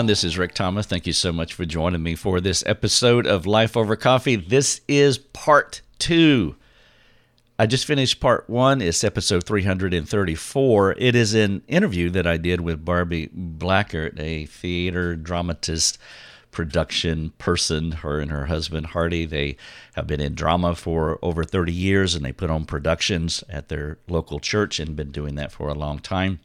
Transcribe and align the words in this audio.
everyone. 0.00 0.06
This 0.06 0.24
is 0.24 0.38
Rick 0.38 0.54
Thomas. 0.54 0.86
Thank 0.86 1.06
you 1.06 1.12
so 1.12 1.30
much 1.30 1.52
for 1.52 1.66
joining 1.66 2.02
me 2.02 2.14
for 2.14 2.40
this 2.40 2.64
episode 2.64 3.26
of 3.26 3.44
Life 3.44 3.76
Over 3.76 3.96
Coffee. 3.96 4.34
This 4.34 4.80
is 4.88 5.18
part 5.18 5.82
two. 5.98 6.56
I 7.58 7.66
just 7.66 7.84
finished 7.84 8.18
part 8.18 8.48
one. 8.48 8.80
It's 8.80 9.04
episode 9.04 9.44
334. 9.44 10.94
It 10.96 11.14
is 11.14 11.34
an 11.34 11.62
interview 11.68 12.08
that 12.08 12.26
I 12.26 12.38
did 12.38 12.62
with 12.62 12.82
Barbie 12.82 13.28
Blackert, 13.28 14.18
a 14.18 14.46
theater 14.46 15.16
dramatist, 15.16 15.98
production 16.50 17.34
person. 17.36 17.92
Her 17.92 18.20
and 18.20 18.30
her 18.30 18.46
husband, 18.46 18.86
Hardy, 18.86 19.26
they 19.26 19.58
have 19.96 20.06
been 20.06 20.22
in 20.22 20.34
drama 20.34 20.76
for 20.76 21.18
over 21.20 21.44
30 21.44 21.74
years 21.74 22.14
and 22.14 22.24
they 22.24 22.32
put 22.32 22.48
on 22.48 22.64
productions 22.64 23.44
at 23.50 23.68
their 23.68 23.98
local 24.08 24.40
church 24.40 24.80
and 24.80 24.96
been 24.96 25.10
doing 25.10 25.34
that 25.34 25.52
for 25.52 25.68
a 25.68 25.74
long 25.74 25.98
time. 25.98 26.40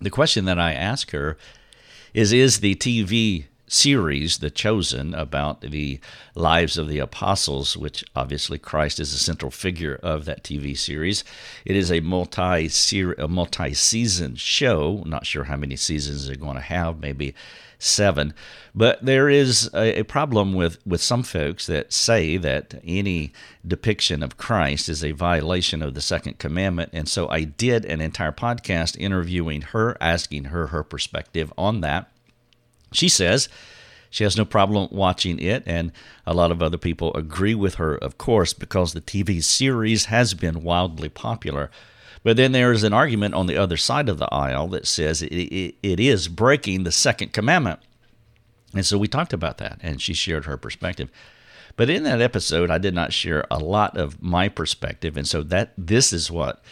The 0.00 0.10
question 0.10 0.44
that 0.46 0.58
I 0.58 0.72
ask 0.72 1.12
her 1.12 1.38
is 2.14 2.32
Is 2.32 2.60
the 2.60 2.76
TV 2.76 3.46
series, 3.66 4.38
The 4.38 4.50
Chosen, 4.50 5.14
about 5.14 5.62
the 5.62 5.98
lives 6.36 6.78
of 6.78 6.86
the 6.86 7.00
apostles, 7.00 7.76
which 7.76 8.04
obviously 8.14 8.56
Christ 8.56 9.00
is 9.00 9.12
the 9.12 9.18
central 9.18 9.50
figure 9.50 9.98
of 10.00 10.24
that 10.24 10.44
TV 10.44 10.78
series. 10.78 11.24
It 11.64 11.74
is 11.74 11.90
a 11.90 11.98
multi 11.98 12.70
a 13.18 13.26
multi 13.26 13.74
season 13.74 14.36
show. 14.36 15.02
Not 15.04 15.26
sure 15.26 15.44
how 15.44 15.56
many 15.56 15.74
seasons 15.74 16.28
they're 16.28 16.36
going 16.36 16.54
to 16.54 16.62
have, 16.62 17.00
maybe 17.00 17.34
seven. 17.78 18.34
But 18.74 19.04
there 19.04 19.28
is 19.28 19.70
a, 19.74 20.00
a, 20.00 20.04
problem 20.04 20.52
with, 20.52 20.84
with 20.86 21.00
some 21.00 21.22
folks 21.22 21.66
that 21.66 21.92
say 21.92 22.36
that 22.38 22.80
any 22.84 23.32
depiction 23.66 24.22
of 24.22 24.36
Christ 24.36 24.88
is 24.88 25.04
a 25.04 25.12
violation 25.12 25.82
of 25.82 25.94
the 25.94 26.00
second 26.00 26.38
commandment. 26.38 26.90
And 26.92 27.08
so 27.08 27.28
I 27.28 27.44
did 27.44 27.84
an 27.84 28.00
entire 28.00 28.32
podcast 28.32 28.96
interviewing 28.98 29.62
her, 29.62 29.96
asking 30.00 30.44
her 30.44 30.68
her 30.68 30.82
perspective 30.82 31.52
on 31.56 31.80
that. 31.82 32.10
She 32.92 33.08
says 33.08 33.48
she 34.14 34.22
has 34.22 34.36
no 34.36 34.44
problem 34.44 34.88
watching 34.92 35.40
it, 35.40 35.64
and 35.66 35.90
a 36.24 36.34
lot 36.34 36.52
of 36.52 36.62
other 36.62 36.78
people 36.78 37.12
agree 37.14 37.56
with 37.56 37.74
her, 37.74 37.96
of 37.96 38.16
course, 38.16 38.52
because 38.52 38.92
the 38.92 39.00
TV 39.00 39.42
series 39.42 40.04
has 40.04 40.34
been 40.34 40.62
wildly 40.62 41.08
popular. 41.08 41.68
But 42.24 42.36
then 42.36 42.52
there 42.52 42.72
is 42.72 42.82
an 42.82 42.92
argument 42.92 43.34
on 43.34 43.46
the 43.46 43.56
other 43.56 43.76
side 43.76 44.08
of 44.08 44.18
the 44.18 44.32
aisle 44.34 44.66
that 44.68 44.86
says 44.86 45.22
it, 45.22 45.32
it, 45.32 45.76
it 45.82 46.00
is 46.00 46.26
breaking 46.26 46.82
the 46.82 46.90
second 46.90 47.32
commandment. 47.32 47.78
And 48.74 48.84
so 48.84 48.98
we 48.98 49.06
talked 49.06 49.32
about 49.32 49.58
that, 49.58 49.78
and 49.82 50.02
she 50.02 50.14
shared 50.14 50.46
her 50.46 50.56
perspective. 50.56 51.10
But 51.76 51.90
in 51.90 52.02
that 52.04 52.20
episode, 52.20 52.70
I 52.70 52.78
did 52.78 52.94
not 52.94 53.12
share 53.12 53.44
a 53.50 53.58
lot 53.58 53.96
of 53.96 54.22
my 54.22 54.48
perspective, 54.48 55.16
and 55.16 55.28
so 55.28 55.42
that 55.44 55.74
this 55.78 56.12
is 56.12 56.30
what 56.30 56.64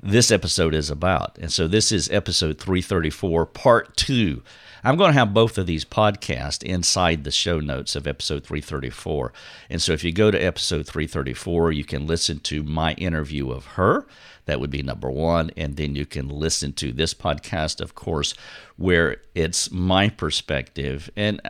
this 0.00 0.30
episode 0.30 0.74
is 0.74 0.90
about. 0.90 1.36
And 1.38 1.52
so 1.52 1.66
this 1.66 1.90
is 1.90 2.10
episode 2.10 2.58
334, 2.58 3.46
part 3.46 3.96
two 3.96 4.42
I'm 4.84 4.96
going 4.96 5.10
to 5.10 5.18
have 5.18 5.34
both 5.34 5.58
of 5.58 5.66
these 5.66 5.84
podcasts 5.84 6.62
inside 6.62 7.24
the 7.24 7.30
show 7.30 7.60
notes 7.60 7.96
of 7.96 8.06
episode 8.06 8.44
334. 8.44 9.32
And 9.70 9.82
so 9.82 9.92
if 9.92 10.04
you 10.04 10.12
go 10.12 10.30
to 10.30 10.38
episode 10.38 10.86
334, 10.86 11.72
you 11.72 11.84
can 11.84 12.06
listen 12.06 12.40
to 12.40 12.62
my 12.62 12.92
interview 12.94 13.50
of 13.50 13.66
her. 13.66 14.06
That 14.48 14.60
would 14.60 14.70
be 14.70 14.82
number 14.82 15.10
one. 15.10 15.50
And 15.58 15.76
then 15.76 15.94
you 15.94 16.06
can 16.06 16.26
listen 16.30 16.72
to 16.74 16.90
this 16.90 17.12
podcast, 17.12 17.82
of 17.82 17.94
course, 17.94 18.32
where 18.78 19.18
it's 19.34 19.70
my 19.70 20.08
perspective. 20.08 21.10
And 21.14 21.40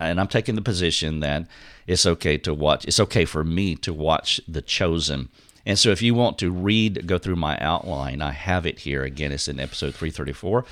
and 0.00 0.20
I'm 0.20 0.26
taking 0.26 0.56
the 0.56 0.62
position 0.62 1.20
that 1.20 1.46
it's 1.86 2.04
okay 2.04 2.36
to 2.38 2.52
watch. 2.52 2.84
It's 2.84 3.00
okay 3.00 3.24
for 3.24 3.44
me 3.44 3.76
to 3.76 3.92
watch 3.92 4.40
The 4.48 4.60
Chosen. 4.60 5.28
And 5.64 5.78
so 5.78 5.90
if 5.90 6.02
you 6.02 6.14
want 6.14 6.38
to 6.38 6.50
read, 6.50 7.06
go 7.06 7.16
through 7.16 7.36
my 7.36 7.58
outline, 7.60 8.22
I 8.22 8.32
have 8.32 8.66
it 8.66 8.80
here. 8.80 9.04
Again, 9.04 9.32
it's 9.32 9.48
in 9.48 9.60
episode 9.60 9.94
334. 9.94 10.64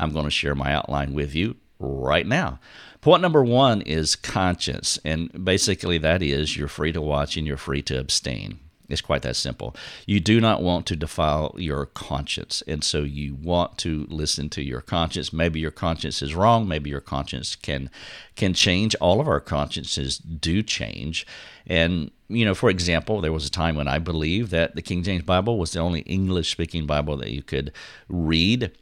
I'm 0.00 0.12
going 0.12 0.24
to 0.24 0.30
share 0.30 0.54
my 0.56 0.72
outline 0.72 1.14
with 1.14 1.34
you 1.34 1.56
right 1.78 2.26
now. 2.26 2.58
Point 3.00 3.22
number 3.22 3.44
one 3.44 3.80
is 3.82 4.16
conscience. 4.16 4.98
And 5.04 5.44
basically, 5.44 5.98
that 5.98 6.20
is 6.20 6.56
you're 6.56 6.66
free 6.66 6.92
to 6.92 7.00
watch 7.00 7.36
and 7.36 7.46
you're 7.46 7.56
free 7.56 7.82
to 7.82 7.98
abstain. 7.98 8.58
It's 8.88 9.00
quite 9.02 9.22
that 9.22 9.36
simple. 9.36 9.76
You 10.06 10.18
do 10.18 10.40
not 10.40 10.62
want 10.62 10.86
to 10.86 10.96
defile 10.96 11.54
your 11.58 11.86
conscience. 11.86 12.62
And 12.66 12.82
so 12.82 13.02
you 13.02 13.34
want 13.34 13.76
to 13.78 14.06
listen 14.08 14.48
to 14.50 14.62
your 14.62 14.80
conscience. 14.80 15.32
Maybe 15.32 15.60
your 15.60 15.70
conscience 15.70 16.22
is 16.22 16.34
wrong. 16.34 16.66
Maybe 16.66 16.88
your 16.88 17.00
conscience 17.00 17.54
can 17.54 17.90
can 18.34 18.54
change. 18.54 18.94
All 18.96 19.20
of 19.20 19.28
our 19.28 19.40
consciences 19.40 20.18
do 20.18 20.62
change. 20.62 21.26
And, 21.66 22.10
you 22.28 22.46
know, 22.46 22.54
for 22.54 22.70
example, 22.70 23.20
there 23.20 23.32
was 23.32 23.46
a 23.46 23.50
time 23.50 23.76
when 23.76 23.88
I 23.88 23.98
believed 23.98 24.50
that 24.52 24.74
the 24.74 24.82
King 24.82 25.02
James 25.02 25.24
Bible 25.24 25.58
was 25.58 25.72
the 25.72 25.80
only 25.80 26.00
English 26.00 26.50
speaking 26.50 26.86
Bible 26.86 27.18
that 27.18 27.30
you 27.30 27.42
could 27.42 27.72
read 28.08 28.72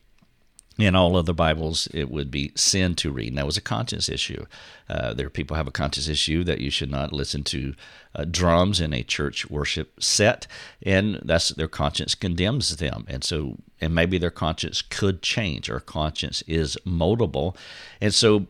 in 0.79 0.95
all 0.95 1.17
other 1.17 1.33
Bibles, 1.33 1.89
it 1.95 2.11
would 2.11 2.31
be 2.31 2.53
sin 2.55 2.95
to 2.97 3.11
read. 3.11 3.29
And 3.29 3.39
that 3.39 3.47
was 3.47 3.57
a 3.57 3.63
conscience 3.63 4.09
issue. 4.09 4.45
Uh, 4.89 5.15
there 5.15 5.27
are 5.27 5.31
people 5.31 5.57
have 5.57 5.67
a 5.67 5.73
conscience 5.73 6.09
issue 6.09 6.45
that 6.45 6.61
you 6.61 6.71
should 6.71 6.91
not 6.91 7.13
listen 7.13 7.43
to 7.45 7.75
uh, 8.15 8.25
drums 8.25 8.81
in 8.81 8.93
a 8.93 9.03
church 9.03 9.49
worship 9.49 10.03
set, 10.03 10.47
and 10.83 11.21
that's 11.25 11.49
their 11.51 11.69
conscience 11.69 12.15
condemns 12.15 12.77
them. 12.77 13.07
And 13.09 13.25
so, 13.25 13.57
and 13.81 13.95
maybe 13.95 14.19
their 14.19 14.31
conscience 14.31 14.83
could 14.83 15.23
change, 15.23 15.71
or 15.71 15.81
conscience 15.81 16.43
is 16.47 16.77
moldable. 16.87 17.57
And 18.01 18.13
so, 18.13 18.47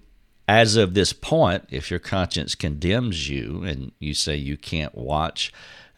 as 0.49 0.77
of 0.77 0.95
this 0.95 1.13
point, 1.13 1.65
if 1.71 1.91
your 1.91 2.01
conscience 2.01 2.55
condemns 2.55 3.29
you 3.29 3.63
and 3.65 3.93
you 3.99 4.15
say 4.15 4.37
you 4.37 4.57
can't 4.57 4.95
watch 4.95 5.53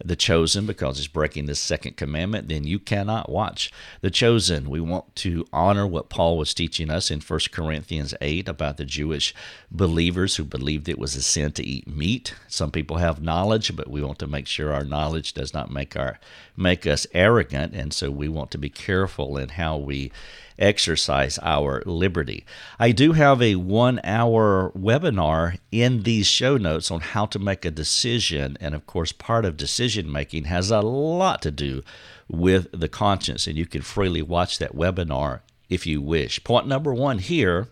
the 0.04 0.16
chosen 0.16 0.66
because 0.66 0.98
it's 0.98 1.08
breaking 1.08 1.46
the 1.46 1.54
second 1.54 1.96
commandment, 1.96 2.48
then 2.48 2.64
you 2.64 2.78
cannot 2.78 3.30
watch 3.30 3.72
the 4.00 4.10
chosen. 4.10 4.70
We 4.70 4.80
want 4.80 5.14
to 5.16 5.46
honor 5.52 5.86
what 5.86 6.08
Paul 6.08 6.38
was 6.38 6.54
teaching 6.54 6.90
us 6.90 7.10
in 7.10 7.20
1 7.20 7.40
Corinthians 7.50 8.14
8 8.20 8.48
about 8.48 8.76
the 8.76 8.84
Jewish 8.84 9.34
believers 9.70 10.36
who 10.36 10.44
believed 10.44 10.88
it 10.88 10.98
was 10.98 11.16
a 11.16 11.22
sin 11.22 11.52
to 11.52 11.66
eat 11.66 11.88
meat. 11.88 12.34
Some 12.46 12.70
people 12.70 12.98
have 12.98 13.22
knowledge, 13.22 13.74
but 13.76 13.90
we 13.90 14.02
want 14.02 14.18
to 14.20 14.26
make 14.26 14.46
sure 14.46 14.72
our 14.72 14.84
knowledge 14.84 15.32
does 15.32 15.52
not 15.52 15.70
make 15.70 15.96
our 15.96 16.18
make 16.56 16.86
us 16.86 17.06
arrogant, 17.14 17.72
and 17.74 17.92
so 17.92 18.10
we 18.10 18.28
want 18.28 18.50
to 18.50 18.58
be 18.58 18.68
careful 18.68 19.36
in 19.36 19.50
how 19.50 19.76
we 19.76 20.10
exercise 20.58 21.38
our 21.42 21.82
liberty. 21.86 22.44
I 22.78 22.92
do 22.92 23.12
have 23.12 23.40
a 23.40 23.56
one 23.56 24.00
hour 24.04 24.72
webinar 24.76 25.58
in 25.70 26.02
these 26.02 26.26
show 26.26 26.56
notes 26.56 26.90
on 26.90 27.00
how 27.00 27.26
to 27.26 27.38
make 27.38 27.64
a 27.64 27.70
decision. 27.70 28.56
And 28.60 28.74
of 28.74 28.86
course, 28.86 29.12
part 29.12 29.44
of 29.44 29.56
decision 29.56 30.10
making 30.10 30.44
has 30.44 30.70
a 30.70 30.80
lot 30.80 31.42
to 31.42 31.50
do 31.50 31.82
with 32.28 32.68
the 32.72 32.88
conscience. 32.88 33.46
And 33.46 33.56
you 33.56 33.66
can 33.66 33.82
freely 33.82 34.22
watch 34.22 34.58
that 34.58 34.74
webinar 34.74 35.40
if 35.68 35.86
you 35.86 36.00
wish. 36.00 36.42
Point 36.44 36.66
number 36.66 36.94
one 36.94 37.18
here 37.18 37.68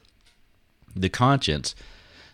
the 0.94 1.08
conscience. 1.08 1.74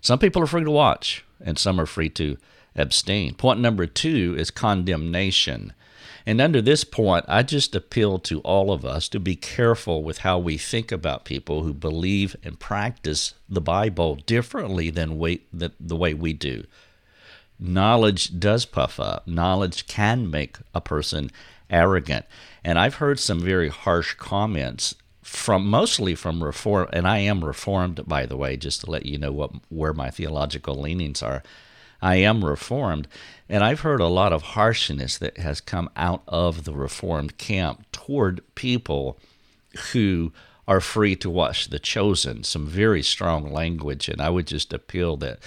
Some 0.00 0.19
people 0.19 0.42
are 0.42 0.46
free 0.46 0.64
to 0.64 0.70
watch, 0.70 1.24
and 1.44 1.58
some 1.58 1.80
are 1.80 1.86
free 1.86 2.08
to 2.10 2.36
abstain. 2.76 3.34
Point 3.34 3.60
number 3.60 3.86
two 3.86 4.34
is 4.38 4.50
condemnation. 4.50 5.72
And 6.24 6.40
under 6.40 6.62
this 6.62 6.84
point, 6.84 7.24
I 7.26 7.42
just 7.42 7.74
appeal 7.74 8.18
to 8.20 8.40
all 8.40 8.72
of 8.72 8.84
us 8.84 9.08
to 9.08 9.18
be 9.18 9.34
careful 9.34 10.02
with 10.02 10.18
how 10.18 10.38
we 10.38 10.56
think 10.56 10.92
about 10.92 11.24
people 11.24 11.62
who 11.62 11.74
believe 11.74 12.36
and 12.44 12.60
practice 12.60 13.34
the 13.48 13.60
Bible 13.60 14.16
differently 14.16 14.90
than 14.90 15.18
we, 15.18 15.42
the, 15.52 15.72
the 15.80 15.96
way 15.96 16.14
we 16.14 16.32
do. 16.32 16.64
Knowledge 17.58 18.38
does 18.38 18.64
puff 18.64 19.00
up, 19.00 19.26
knowledge 19.26 19.86
can 19.86 20.30
make 20.30 20.58
a 20.74 20.80
person 20.80 21.30
arrogant. 21.70 22.26
And 22.64 22.78
I've 22.78 22.96
heard 22.96 23.18
some 23.18 23.40
very 23.40 23.68
harsh 23.68 24.14
comments 24.14 24.94
from 25.22 25.66
mostly 25.66 26.14
from 26.14 26.42
reform 26.42 26.88
and 26.92 27.06
I 27.06 27.18
am 27.18 27.44
reformed 27.44 28.06
by 28.06 28.26
the 28.26 28.36
way 28.36 28.56
just 28.56 28.80
to 28.82 28.90
let 28.90 29.06
you 29.06 29.16
know 29.16 29.32
what 29.32 29.52
where 29.70 29.94
my 29.94 30.10
theological 30.10 30.74
leanings 30.74 31.22
are 31.22 31.42
I 32.02 32.16
am 32.16 32.44
Reformed. 32.44 33.06
And 33.48 33.62
I've 33.62 33.80
heard 33.80 34.00
a 34.00 34.08
lot 34.08 34.32
of 34.32 34.42
harshness 34.42 35.16
that 35.19 35.38
has 35.38 35.60
come 35.60 35.88
out 35.96 36.22
of 36.26 36.64
the 36.64 36.75
Reformed 36.75 37.38
camp 37.38 37.87
toward 37.93 38.43
people 38.54 39.19
who 39.93 40.32
are 40.66 40.81
free 40.81 41.14
to 41.16 41.31
watch 41.31 41.69
The 41.69 41.78
Chosen. 41.78 42.44
Some 42.44 42.66
very 42.66 43.02
strong 43.02 43.52
language. 43.52 44.08
And 44.08 44.20
I 44.20 44.31
would 44.31 44.46
just 44.46 44.72
appeal 44.72 45.16
that, 45.19 45.38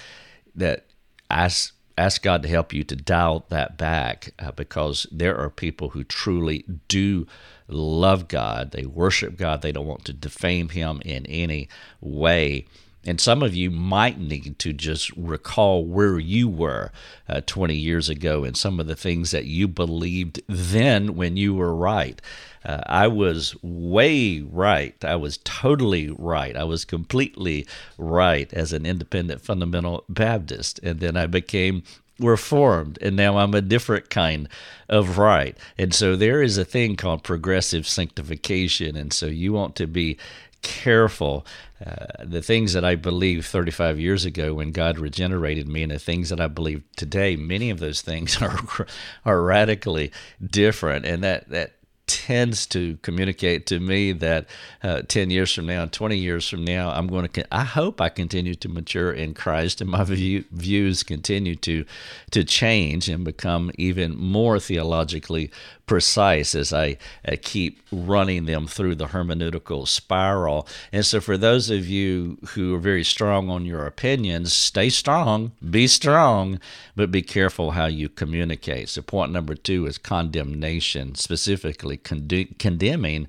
that 0.55 0.85
ask, 1.29 1.73
ask 1.97 2.21
God 2.21 2.43
to 2.43 2.49
help 2.49 2.73
you 2.73 2.83
to 2.85 2.95
dial 2.95 3.45
that 3.49 3.77
back 3.77 4.33
uh, 4.39 4.51
because 4.51 5.07
there 5.11 5.37
are 5.37 5.49
people 5.49 5.89
who 5.89 6.03
truly 6.03 6.63
do 6.87 7.27
love 7.67 8.27
God. 8.27 8.71
They 8.71 8.85
worship 8.85 9.37
God. 9.37 9.61
They 9.61 9.71
don't 9.71 9.87
want 9.87 10.05
to 10.05 10.13
defame 10.13 10.69
Him 10.69 11.01
in 11.03 11.25
any 11.25 11.69
way. 11.99 12.65
And 13.05 13.21
some 13.21 13.43
of 13.43 13.53
you 13.53 13.69
might 13.69 14.19
need 14.19 14.57
to 14.59 14.73
just 14.73 15.11
recall 15.15 15.85
where 15.85 16.17
you 16.17 16.49
were 16.49 16.91
uh, 17.29 17.41
20 17.45 17.75
years 17.75 18.09
ago 18.09 18.43
and 18.43 18.57
some 18.57 18.79
of 18.79 18.87
the 18.87 18.95
things 18.95 19.31
that 19.31 19.45
you 19.45 19.67
believed 19.67 20.41
then 20.47 21.15
when 21.15 21.37
you 21.37 21.53
were 21.53 21.75
right. 21.75 22.19
Uh, 22.65 22.81
I 22.87 23.07
was 23.07 23.55
way 23.61 24.41
right. 24.41 24.95
I 25.05 25.15
was 25.17 25.37
totally 25.43 26.09
right. 26.09 26.57
I 26.57 26.63
was 26.63 26.83
completely 26.83 27.67
right 27.97 28.51
as 28.53 28.73
an 28.73 28.85
independent 28.87 29.41
fundamental 29.41 30.03
Baptist. 30.09 30.79
And 30.81 30.99
then 30.99 31.15
I 31.15 31.27
became 31.27 31.83
reformed 32.19 32.97
and 33.01 33.15
now 33.15 33.37
I'm 33.37 33.53
a 33.53 33.61
different 33.61 34.09
kind 34.09 34.47
of 34.87 35.17
right. 35.17 35.57
And 35.77 35.93
so 35.93 36.15
there 36.15 36.41
is 36.41 36.57
a 36.57 36.65
thing 36.65 36.95
called 36.95 37.23
progressive 37.23 37.87
sanctification. 37.87 38.95
And 38.95 39.11
so 39.11 39.25
you 39.25 39.51
want 39.53 39.75
to 39.77 39.87
be 39.87 40.17
careful. 40.65 41.45
Uh, 41.85 42.05
the 42.23 42.41
things 42.41 42.73
that 42.73 42.83
I 42.83 42.95
believed 42.95 43.45
35 43.45 43.99
years 43.99 44.25
ago 44.25 44.55
when 44.55 44.71
God 44.71 44.97
regenerated 44.97 45.67
me, 45.67 45.83
and 45.83 45.91
the 45.91 45.99
things 45.99 46.29
that 46.29 46.41
I 46.41 46.47
believe 46.47 46.83
today, 46.95 47.35
many 47.35 47.69
of 47.69 47.79
those 47.79 48.01
things 48.01 48.41
are 48.41 48.87
are 49.23 49.41
radically 49.41 50.11
different, 50.43 51.05
and 51.05 51.23
that 51.23 51.49
that 51.49 51.75
tends 52.07 52.65
to 52.67 52.97
communicate 53.01 53.65
to 53.67 53.79
me 53.79 54.11
that 54.11 54.45
uh, 54.83 55.01
10 55.07 55.29
years 55.29 55.53
from 55.53 55.65
now, 55.65 55.85
20 55.85 56.17
years 56.17 56.47
from 56.47 56.63
now, 56.63 56.91
I'm 56.91 57.07
going 57.07 57.27
to, 57.27 57.55
I 57.55 57.63
hope 57.63 57.99
I 57.99 58.09
continue 58.09 58.55
to 58.55 58.69
mature 58.69 59.11
in 59.11 59.33
Christ 59.33 59.81
and 59.81 59.89
my 59.89 60.03
view, 60.03 60.43
views 60.51 61.03
continue 61.03 61.55
to, 61.57 61.85
to 62.31 62.43
change 62.43 63.09
and 63.09 63.23
become 63.23 63.71
even 63.77 64.17
more 64.17 64.59
theologically 64.59 65.51
precise 65.85 66.55
as 66.55 66.73
I 66.73 66.97
uh, 67.27 67.35
keep 67.41 67.81
running 67.91 68.45
them 68.45 68.67
through 68.67 68.95
the 68.95 69.07
hermeneutical 69.07 69.87
spiral. 69.87 70.67
And 70.91 71.05
so, 71.05 71.19
for 71.19 71.37
those 71.37 71.69
of 71.69 71.87
you 71.87 72.37
who 72.49 72.75
are 72.75 72.79
very 72.79 73.03
strong 73.03 73.49
on 73.49 73.65
your 73.65 73.85
opinions, 73.85 74.53
stay 74.53 74.89
strong, 74.89 75.51
be 75.67 75.87
strong, 75.87 76.59
but 76.95 77.11
be 77.11 77.21
careful 77.21 77.71
how 77.71 77.85
you 77.85 78.09
communicate. 78.09 78.89
So, 78.89 79.01
point 79.01 79.31
number 79.31 79.55
two 79.55 79.85
is 79.85 79.97
condemnation, 79.97 81.15
specifically 81.15 81.94
con- 81.97 82.27
condemning 82.59 83.27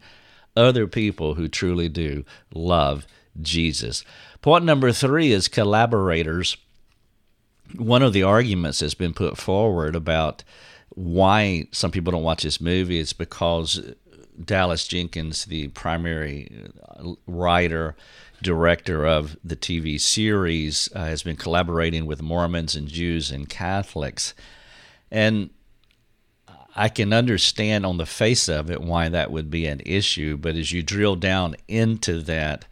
other 0.57 0.87
people 0.87 1.35
who 1.35 1.49
truly 1.49 1.89
do 1.89 2.25
love 2.55 3.07
Jesus. 3.41 4.05
Point 4.41 4.65
number 4.65 4.93
three 4.93 5.33
is 5.33 5.49
collaborators. 5.49 6.57
One 7.77 8.03
of 8.03 8.13
the 8.13 8.23
arguments 8.23 8.79
that's 8.79 8.95
been 8.95 9.15
put 9.15 9.37
forward 9.37 9.95
about 9.95 10.45
why 10.91 11.67
some 11.73 11.91
people 11.91 12.13
don't 12.13 12.23
watch 12.23 12.43
this 12.43 12.61
movie 12.61 12.99
is 12.99 13.13
because 13.13 13.93
Dallas 14.43 14.87
Jenkins, 14.87 15.45
the 15.47 15.69
primary 15.69 16.71
uh, 16.89 17.13
writer, 17.27 17.97
director 18.43 19.07
of 19.07 19.37
the 19.43 19.57
TV 19.57 20.01
series, 20.01 20.89
uh, 20.95 21.05
has 21.05 21.23
been 21.23 21.37
collaborating 21.37 22.07
with 22.07 22.23
Mormons 22.23 22.75
and 22.75 22.89
Jews 22.89 23.31
and 23.31 23.49
Catholics. 23.49 24.35
And 25.11 25.51
I 26.79 26.91
can 26.91 27.15
understand 27.15 27.87
on 27.87 27.97
the 27.97 28.05
face 28.05 28.49
of 28.49 28.71
it 28.71 28.83
why 28.83 29.09
that 29.09 29.31
would 29.31 29.51
be 29.51 29.67
an 29.67 29.81
issue, 29.87 30.37
but 30.37 30.57
as 30.57 30.73
you 30.73 30.83
drill 30.83 31.17
down 31.17 31.57
into 31.67 32.21
that, 32.23 32.67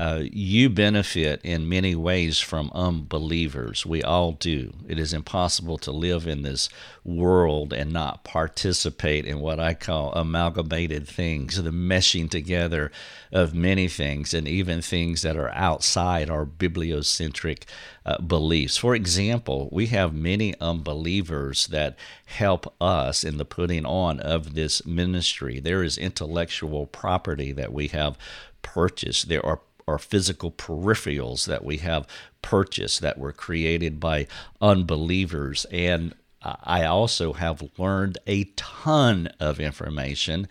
uh, 0.00 0.22
you 0.32 0.70
benefit 0.70 1.42
in 1.44 1.68
many 1.68 1.94
ways 1.94 2.38
from 2.40 2.70
unbelievers. 2.74 3.84
We 3.84 4.02
all 4.02 4.32
do. 4.32 4.72
It 4.88 4.98
is 4.98 5.12
impossible 5.12 5.76
to 5.76 5.92
live 5.92 6.26
in 6.26 6.40
this 6.40 6.70
world 7.04 7.74
and 7.74 7.92
not 7.92 8.24
participate 8.24 9.26
in 9.26 9.40
what 9.40 9.60
I 9.60 9.74
call 9.74 10.14
amalgamated 10.14 11.06
things, 11.06 11.62
the 11.62 11.68
meshing 11.68 12.30
together 12.30 12.90
of 13.30 13.52
many 13.52 13.88
things, 13.88 14.32
and 14.32 14.48
even 14.48 14.80
things 14.80 15.20
that 15.20 15.36
are 15.36 15.50
outside 15.50 16.30
our 16.30 16.46
bibliocentric 16.46 17.64
uh, 18.06 18.22
beliefs. 18.22 18.78
For 18.78 18.94
example, 18.94 19.68
we 19.70 19.88
have 19.88 20.14
many 20.14 20.58
unbelievers 20.62 21.66
that 21.66 21.98
help 22.24 22.74
us 22.80 23.22
in 23.22 23.36
the 23.36 23.44
putting 23.44 23.84
on 23.84 24.18
of 24.20 24.54
this 24.54 24.86
ministry. 24.86 25.60
There 25.60 25.82
is 25.82 25.98
intellectual 25.98 26.86
property 26.86 27.52
that 27.52 27.70
we 27.70 27.88
have 27.88 28.16
purchased. 28.62 29.28
There 29.28 29.44
are 29.44 29.60
are 29.86 29.98
physical 29.98 30.50
peripherals 30.50 31.46
that 31.46 31.64
we 31.64 31.78
have 31.78 32.06
purchased 32.42 33.00
that 33.00 33.18
were 33.18 33.32
created 33.32 34.00
by 34.00 34.26
unbelievers. 34.60 35.66
And 35.70 36.14
I 36.42 36.84
also 36.84 37.34
have 37.34 37.62
learned 37.76 38.18
a 38.26 38.44
ton 38.56 39.28
of 39.38 39.60
information 39.60 40.48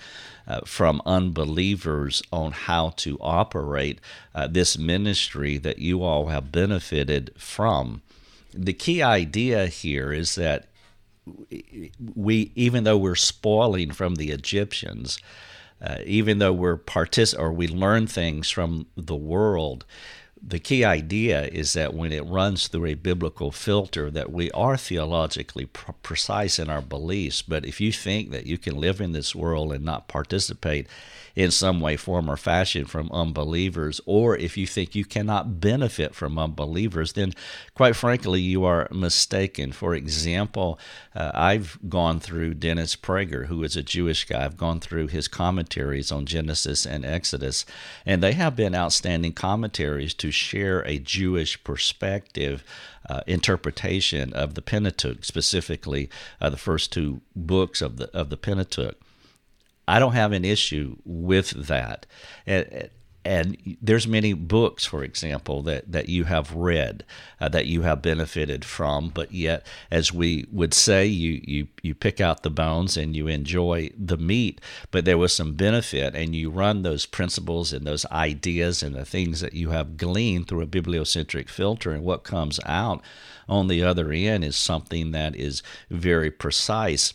uh, 0.48 0.62
from 0.62 1.02
unbelievers 1.06 2.22
on 2.32 2.52
how 2.52 2.90
to 2.98 3.18
operate 3.20 4.00
uh, 4.36 4.48
this 4.48 4.78
ministry 4.78 5.58
that 5.58 5.80
you 5.80 6.04
all 6.04 6.28
have 6.28 6.52
benefited 6.52 7.32
from. 7.38 8.02
The 8.54 8.74
key 8.74 9.02
idea 9.02 9.66
here 9.68 10.12
is 10.12 10.36
that 10.36 10.68
we, 12.16 12.52
even 12.56 12.84
though 12.84 12.98
we're 12.98 13.16
spoiling 13.16 13.92
from 13.92 14.16
the 14.16 14.32
Egyptians, 14.32 15.20
uh, 15.82 16.00
even 16.06 16.40
though 16.40 16.54
we're 16.54 16.78
partic- 16.78 17.38
or 17.38 17.52
we 17.52 17.68
learn 17.68 18.08
things 18.08 18.50
from 18.50 18.88
the 18.96 19.16
world, 19.16 19.86
the 20.42 20.60
key 20.60 20.86
idea 20.86 21.46
is 21.46 21.74
that 21.74 21.94
when 21.94 22.12
it 22.12 22.26
runs 22.26 22.68
through 22.68 22.86
a 22.86 22.94
biblical 22.94 23.52
filter 23.52 24.10
that 24.12 24.32
we 24.32 24.50
are 24.52 24.78
theologically 24.78 25.66
pr- 25.66 25.92
precise 26.04 26.60
in 26.60 26.70
our 26.70 26.82
beliefs. 26.82 27.42
But 27.42 27.66
if 27.66 27.82
you 27.82 27.92
think 27.92 28.32
that 28.32 28.46
you 28.46 28.58
can 28.58 28.78
live 28.78 29.02
in 29.02 29.12
this 29.12 29.36
world 29.36 29.74
and 29.74 29.84
not 29.84 30.08
participate 30.08 30.88
in 31.36 31.52
some 31.52 31.80
way 31.80 31.96
form 31.96 32.30
or 32.30 32.36
fashion 32.36 32.86
from 32.86 33.10
unbelievers 33.12 34.02
or 34.06 34.36
if 34.36 34.58
you 34.58 34.68
think 34.68 34.96
you 34.96 35.06
cannot 35.06 35.62
benefit 35.62 36.14
from 36.14 36.38
unbelievers 36.38 37.14
then 37.14 37.34
quite 37.76 37.96
frankly 37.96 38.42
you 38.42 38.66
are 38.66 38.88
mistaken. 38.92 39.72
For 39.72 39.96
example 39.96 40.80
uh, 41.16 41.32
i've 41.34 41.78
gone 41.88 42.20
through 42.20 42.56
dennis 42.56 42.96
prager 42.96 43.46
who 43.46 43.64
is 43.64 43.76
a 43.76 43.84
jewish 43.84 44.26
guy. 44.26 44.44
I've 44.44 44.58
gone 44.58 44.80
through 44.80 45.08
his 45.08 45.28
commentaries 45.28 46.12
on 46.12 46.26
genesis 46.26 46.86
and 46.86 47.06
exodus 47.06 47.66
and 48.06 48.22
they 48.22 48.34
have 48.34 48.56
been 48.56 48.76
outstanding 48.76 49.34
commentaries 49.34 50.14
to 50.16 50.29
share 50.32 50.82
a 50.82 51.00
Jewish 51.00 51.64
perspective 51.64 52.64
uh, 53.10 53.22
interpretation 53.28 54.34
of 54.34 54.56
the 54.56 54.62
Pentateuch, 54.62 55.24
specifically 55.24 56.10
uh, 56.40 56.50
the 56.50 56.58
first 56.58 56.92
two 56.92 57.22
books 57.36 57.82
of 57.82 57.98
the 57.98 58.10
of 58.16 58.30
the 58.30 58.38
Pentateuch. 58.38 58.98
I 59.88 59.98
don't 59.98 60.14
have 60.14 60.34
an 60.34 60.46
issue 60.46 60.98
with 61.04 61.50
that. 61.52 62.06
And, 62.46 62.90
and 63.26 63.78
there's 63.82 64.08
many 64.08 64.34
books 64.34 64.86
for 64.86 65.04
example 65.04 65.62
that, 65.62 65.92
that 65.92 66.08
you 66.10 66.24
have 66.24 66.54
read 66.56 67.04
uh, 67.42 67.50
that 67.50 67.66
you 67.66 67.82
have 67.82 68.02
benefited 68.02 68.64
from 68.64 69.10
but 69.10 69.32
yet 69.32 69.66
as 69.92 70.14
we 70.14 70.46
would 70.52 70.74
say 70.74 71.06
you, 71.06 71.42
you 71.44 71.68
you 71.82 71.94
pick 71.94 72.22
out 72.22 72.44
the 72.44 72.50
bones 72.50 72.96
and 72.96 73.16
you 73.16 73.28
enjoy 73.28 73.90
the 73.98 74.18
meat 74.18 74.62
but 74.92 75.06
there 75.06 75.18
was 75.18 75.34
some 75.34 75.54
benefit 75.54 76.16
and 76.16 76.36
you 76.36 76.50
run 76.50 76.84
those 76.84 77.06
principles 77.06 77.74
and 77.74 77.86
those 77.86 78.06
ideas 78.08 78.82
and 78.82 78.96
the 78.96 79.06
things 79.06 79.42
that 79.42 79.54
you 79.54 79.70
have 79.70 79.98
gleaned 79.98 80.48
through 80.48 80.62
a 80.62 80.68
bibliocentric 80.68 81.50
filter 81.50 81.92
and 81.92 82.04
what 82.04 82.24
comes 82.24 82.60
out 82.66 83.02
on 83.48 83.68
the 83.68 83.84
other 83.84 84.12
end 84.12 84.44
is 84.44 84.56
something 84.56 85.12
that 85.12 85.36
is 85.36 85.64
very 85.90 86.32
precise 86.32 87.14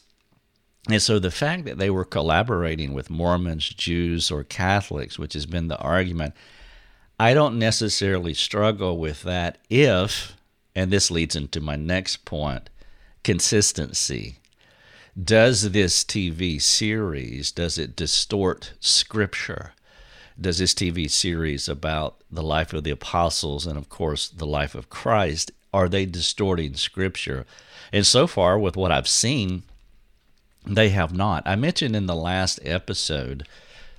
and 0.91 1.01
so 1.01 1.19
the 1.19 1.31
fact 1.31 1.65
that 1.65 1.79
they 1.79 1.89
were 1.89 2.05
collaborating 2.05 2.93
with 2.93 3.11
Mormons, 3.11 3.69
Jews, 3.69 4.31
or 4.31 4.45
Catholics, 4.45 5.19
which 5.19 5.33
has 5.33 5.47
been 5.47 5.69
the 5.69 5.79
argument, 5.79 6.35
I 7.19 7.33
don't 7.33 7.59
necessarily 7.59 8.35
struggle 8.35 8.99
with 8.99 9.23
that 9.23 9.59
if, 9.71 10.37
and 10.75 10.91
this 10.91 11.11
leads 11.11 11.37
into 11.37 11.61
my 11.61 11.77
next 11.77 12.25
point, 12.25 12.69
consistency. 13.23 14.37
Does 15.23 15.71
this 15.71 16.05
TV 16.05 16.61
series, 16.61 17.53
does 17.53 17.79
it 17.79 17.97
distort 17.97 18.73
scripture? 18.81 19.73
Does 20.39 20.59
this 20.59 20.75
TV 20.75 21.09
series 21.09 21.69
about 21.69 22.17
the 22.31 22.43
life 22.43 22.73
of 22.73 22.83
the 22.83 22.91
apostles 22.91 23.67
and 23.67 23.79
of 23.79 23.89
course 23.89 24.29
the 24.29 24.47
life 24.47 24.75
of 24.75 24.91
Christ, 24.91 25.53
are 25.73 25.89
they 25.89 26.05
distorting 26.05 26.75
scripture? 26.75 27.47
And 27.93 28.05
so 28.05 28.27
far 28.27 28.59
with 28.59 28.77
what 28.77 28.91
I've 28.91 29.09
seen, 29.09 29.63
they 30.67 30.91
have 30.91 31.13
not. 31.13 31.43
I 31.47 31.57
mentioned 31.57 31.95
in 31.95 32.07
the 32.07 32.17
last 32.17 32.59
episode, 32.65 33.47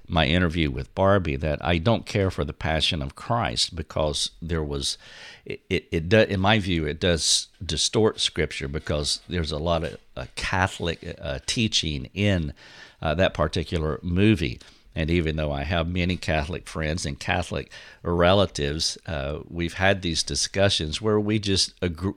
my 0.07 0.25
interview 0.25 0.69
with 0.69 0.93
Barbie, 0.95 1.35
that 1.37 1.63
I 1.63 1.77
don't 1.77 2.05
care 2.05 2.29
for 2.29 2.43
the 2.43 2.53
Passion 2.53 3.01
of 3.01 3.15
Christ 3.15 3.75
because 3.75 4.31
there 4.41 4.63
was, 4.63 4.97
it, 5.45 5.61
it, 5.69 5.87
it 5.91 6.09
do, 6.09 6.19
in 6.21 6.39
my 6.39 6.59
view, 6.59 6.85
it 6.85 6.99
does 6.99 7.47
distort 7.63 8.19
Scripture 8.19 8.67
because 8.67 9.21
there's 9.27 9.51
a 9.51 9.57
lot 9.57 9.83
of 9.83 9.97
uh, 10.15 10.25
Catholic 10.35 11.17
uh, 11.21 11.39
teaching 11.45 12.09
in 12.13 12.53
uh, 13.01 13.13
that 13.15 13.33
particular 13.33 13.99
movie. 14.01 14.59
And 14.95 15.11
even 15.11 15.35
though 15.35 15.51
I 15.51 15.63
have 15.63 15.87
many 15.87 16.15
Catholic 16.15 16.67
friends 16.67 17.05
and 17.05 17.19
Catholic 17.19 17.69
relatives, 18.01 18.97
uh, 19.05 19.39
we've 19.49 19.73
had 19.73 20.01
these 20.01 20.23
discussions 20.23 21.01
where 21.01 21.19
we 21.19 21.37
just 21.37 21.73
agree, 21.81 22.13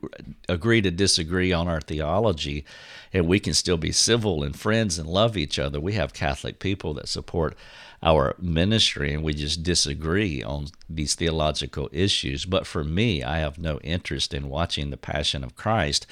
agree 0.48 0.80
to 0.82 0.90
disagree 0.92 1.52
on 1.52 1.66
our 1.66 1.80
theology, 1.80 2.64
and 3.12 3.26
we 3.26 3.40
can 3.40 3.54
still 3.54 3.78
be 3.78 3.90
civil 3.90 4.44
and 4.44 4.58
friends 4.58 4.98
and 4.98 5.08
love 5.08 5.36
each 5.36 5.58
other. 5.58 5.80
We 5.80 5.94
have 5.94 6.14
Catholic 6.14 6.60
people 6.60 6.94
that 6.94 7.08
support 7.08 7.56
our 8.00 8.36
ministry, 8.38 9.12
and 9.12 9.24
we 9.24 9.34
just 9.34 9.64
disagree 9.64 10.40
on 10.40 10.68
these 10.88 11.16
theological 11.16 11.88
issues. 11.92 12.44
But 12.44 12.64
for 12.64 12.84
me, 12.84 13.24
I 13.24 13.38
have 13.38 13.58
no 13.58 13.80
interest 13.80 14.32
in 14.32 14.48
watching 14.48 14.90
the 14.90 14.96
Passion 14.96 15.42
of 15.42 15.56
Christ 15.56 16.06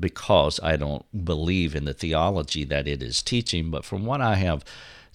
because 0.00 0.58
I 0.62 0.76
don't 0.76 1.04
believe 1.24 1.74
in 1.74 1.84
the 1.84 1.92
theology 1.92 2.64
that 2.64 2.88
it 2.88 3.02
is 3.02 3.22
teaching. 3.22 3.70
But 3.70 3.84
from 3.84 4.06
what 4.06 4.22
I 4.22 4.36
have 4.36 4.64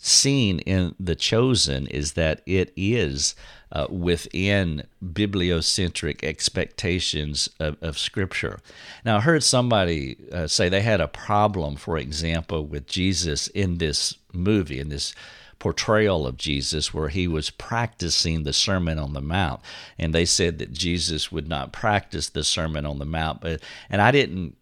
seen 0.01 0.59
in 0.59 0.95
The 0.99 1.15
Chosen 1.15 1.85
is 1.87 2.13
that 2.13 2.41
it 2.47 2.73
is 2.75 3.35
uh, 3.71 3.85
within 3.89 4.83
bibliocentric 5.03 6.23
expectations 6.23 7.49
of, 7.59 7.77
of, 7.81 7.97
Scripture. 7.97 8.59
Now, 9.05 9.17
I 9.17 9.21
heard 9.21 9.43
somebody 9.43 10.17
uh, 10.31 10.47
say 10.47 10.67
they 10.67 10.81
had 10.81 10.99
a 10.99 11.07
problem, 11.07 11.75
for 11.75 11.97
example, 11.97 12.65
with 12.65 12.87
Jesus 12.87 13.47
in 13.47 13.77
this 13.77 14.17
movie, 14.33 14.79
in 14.79 14.89
this 14.89 15.13
portrayal 15.59 16.25
of 16.25 16.37
Jesus 16.37 16.91
where 16.91 17.09
he 17.09 17.27
was 17.27 17.51
practicing 17.51 18.43
the 18.43 18.51
Sermon 18.51 18.97
on 18.97 19.13
the 19.13 19.21
Mount. 19.21 19.61
And 19.97 20.13
they 20.13 20.25
said 20.25 20.57
that 20.57 20.73
Jesus 20.73 21.31
would 21.31 21.47
not 21.47 21.71
practice 21.71 22.27
the 22.27 22.43
Sermon 22.43 22.85
on 22.85 22.97
the 22.97 23.05
Mount. 23.05 23.41
But, 23.41 23.61
and 23.87 24.01
I 24.01 24.11
didn't 24.11 24.57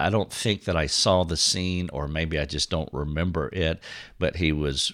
I 0.00 0.10
don't 0.10 0.32
think 0.32 0.64
that 0.64 0.76
I 0.76 0.86
saw 0.86 1.24
the 1.24 1.36
scene, 1.36 1.88
or 1.92 2.08
maybe 2.08 2.38
I 2.38 2.44
just 2.44 2.70
don't 2.70 2.92
remember 2.92 3.48
it, 3.52 3.80
but 4.18 4.36
he 4.36 4.52
was 4.52 4.92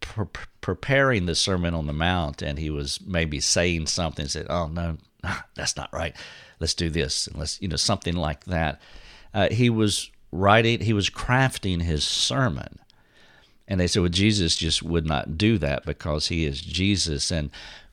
pre- 0.00 0.26
preparing 0.60 1.26
the 1.26 1.34
Sermon 1.34 1.74
on 1.74 1.86
the 1.86 1.92
Mount 1.92 2.42
and 2.42 2.58
he 2.58 2.70
was 2.70 3.00
maybe 3.06 3.40
saying 3.40 3.86
something, 3.86 4.26
said, 4.26 4.46
Oh, 4.50 4.66
no, 4.66 4.98
that's 5.54 5.76
not 5.76 5.92
right. 5.92 6.14
Let's 6.58 6.74
do 6.74 6.90
this. 6.90 7.26
And 7.26 7.38
let's, 7.38 7.60
you 7.62 7.68
know, 7.68 7.76
something 7.76 8.16
like 8.16 8.44
that. 8.44 8.80
Uh, 9.32 9.48
he 9.50 9.70
was 9.70 10.10
writing, 10.32 10.80
he 10.80 10.92
was 10.92 11.08
crafting 11.08 11.82
his 11.82 12.04
sermon. 12.04 12.78
And 13.66 13.80
they 13.80 13.86
said, 13.86 14.02
well, 14.02 14.08
Jesus 14.08 14.56
just 14.56 14.82
would 14.82 15.06
not 15.06 15.38
do 15.38 15.56
that 15.58 15.86
because 15.86 16.26
he 16.26 16.44
is 16.44 16.60
Jesus. 16.60 17.30
And 17.30 17.50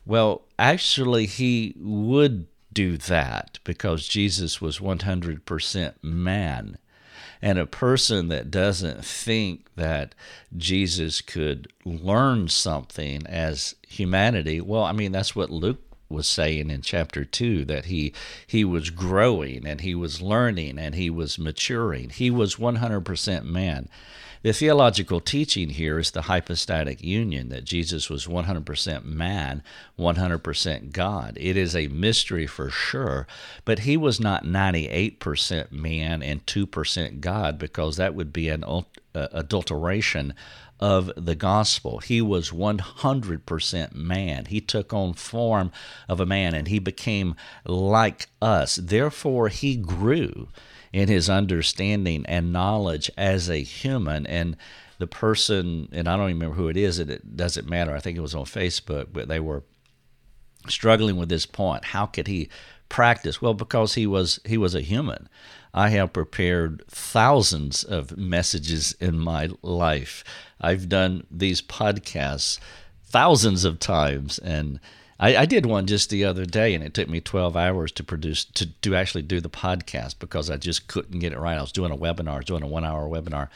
well, 0.08 0.42
actually, 0.58 1.28
he 1.28 1.76
would 1.78 2.48
do 2.72 2.98
that 2.98 3.60
because 3.64 4.08
Jesus 4.08 4.62
was 4.62 4.80
100% 4.80 5.94
man. 6.02 6.78
And 7.42 7.60
a 7.60 7.68
person 7.68 8.30
that 8.30 8.50
doesn't 8.50 9.06
think 9.06 9.70
that 9.76 10.16
Jesus 10.56 11.22
could 11.22 11.72
learn 11.86 12.48
something 12.48 13.26
as 13.28 13.76
humanity, 13.88 14.60
well, 14.60 14.84
I 14.84 14.92
mean, 14.92 15.12
that's 15.12 15.36
what 15.36 15.52
Luke 15.52 15.82
was 16.10 16.28
saying 16.28 16.70
in 16.70 16.82
chapter 16.82 17.26
2 17.26 17.66
that 17.66 17.86
he 17.86 18.14
he 18.46 18.64
was 18.64 18.90
growing 18.90 19.68
and 19.68 19.82
he 19.82 19.94
was 19.94 20.22
learning 20.22 20.80
and 20.80 20.96
he 20.96 21.10
was 21.10 21.38
maturing. 21.38 22.10
He 22.10 22.32
was 22.32 22.56
100% 22.56 23.44
man. 23.44 23.90
The 24.44 24.54
theological 24.54 25.20
teaching 25.20 25.70
here 25.70 25.98
is 26.00 26.12
the 26.12 26.24
hypostatic 26.24 27.04
union 27.04 27.50
that 27.50 27.66
Jesus 27.66 28.10
was 28.10 28.28
100% 28.28 29.04
man, 29.04 29.64
100% 29.98 30.92
God. 30.92 31.38
It 31.40 31.58
is 31.58 31.76
a 31.76 31.88
mystery 31.88 32.46
for 32.46 32.70
sure, 32.70 33.28
but 33.66 33.80
he 33.80 33.98
was 33.98 34.20
not 34.20 34.44
98% 34.44 35.72
man 35.72 36.22
and 36.22 36.46
2% 36.46 37.20
God 37.20 37.58
because 37.58 37.98
that 37.98 38.16
would 38.16 38.32
be 38.32 38.50
an 38.50 38.64
uh, 39.18 39.28
adulteration 39.32 40.34
of 40.80 41.12
the 41.18 41.36
gospel. 41.36 42.00
He 42.00 42.22
was 42.22 42.52
100% 42.52 43.96
man. 43.96 44.46
He 44.46 44.62
took 44.62 44.94
on 44.94 45.14
form 45.14 45.72
of 46.08 46.20
a 46.20 46.26
man 46.26 46.54
and 46.54 46.68
he 46.68 46.80
became 46.80 47.36
like 47.66 48.28
us. 48.42 48.76
Therefore, 48.76 49.50
he 49.50 49.76
grew 49.76 50.50
in 50.94 51.08
his 51.08 51.30
understanding 51.30 52.26
and 52.28 52.54
knowledge 52.54 53.10
as 53.18 53.50
a 53.50 53.58
human. 53.58 54.26
And 54.28 54.56
the 55.00 55.08
person, 55.08 55.90
and 55.92 56.08
I 56.08 56.16
don't 56.16 56.30
even 56.30 56.40
remember 56.40 56.56
who 56.56 56.70
it 56.70 56.78
is, 56.78 57.00
it 57.00 57.36
doesn't 57.36 57.70
matter. 57.70 57.96
I 57.96 58.00
think 58.00 58.18
it 58.18 58.22
was 58.22 58.36
on 58.36 58.46
Facebook, 58.46 59.08
but 59.12 59.28
they 59.28 59.40
were 59.40 59.64
struggling 60.70 61.18
with 61.18 61.30
this 61.30 61.46
point. 61.46 61.86
How 61.86 62.06
could 62.06 62.28
he 62.28 62.50
practice? 62.90 63.42
Well, 63.42 63.54
because 63.54 63.96
he 63.96 64.08
was 64.08 64.40
he 64.46 64.58
was 64.58 64.76
a 64.76 64.82
human. 64.82 65.30
I 65.78 65.90
have 65.90 66.12
prepared 66.12 66.84
thousands 66.88 67.84
of 67.84 68.18
messages 68.18 68.94
in 69.00 69.20
my 69.20 69.50
life. 69.62 70.24
I've 70.60 70.90
done 70.90 71.24
these 71.30 71.62
podcasts 71.62 72.58
thousands 73.06 73.64
of 73.64 73.80
times 73.80 74.40
and 74.40 74.80
I, 75.20 75.38
I, 75.38 75.46
did 75.46 75.68
one 75.68 75.86
just 75.86 76.10
the 76.10 76.26
other 76.26 76.46
day, 76.46 76.76
and 76.76 76.84
it 76.84 76.94
took 76.94 77.10
me 77.10 77.22
12 77.22 77.56
hours 77.56 77.92
to 77.94 78.04
produce 78.04 78.46
to, 78.46 78.68
to 78.82 78.96
actually 78.96 79.24
do 79.24 79.40
the 79.40 79.50
podcast 79.50 80.20
because 80.20 80.50
I 80.50 80.58
just 80.58 80.88
couldn't 80.88 81.20
get 81.20 81.34
it 81.34 81.40
right. 81.40 81.58
I 81.58 81.62
was 81.62 81.72
doing 81.72 81.92
a 81.92 81.98
webinar, 81.98 82.44
doing 82.44 82.64
a 82.64 82.68
one 82.68 82.86
hour 82.86 83.08
webinar, 83.08 83.50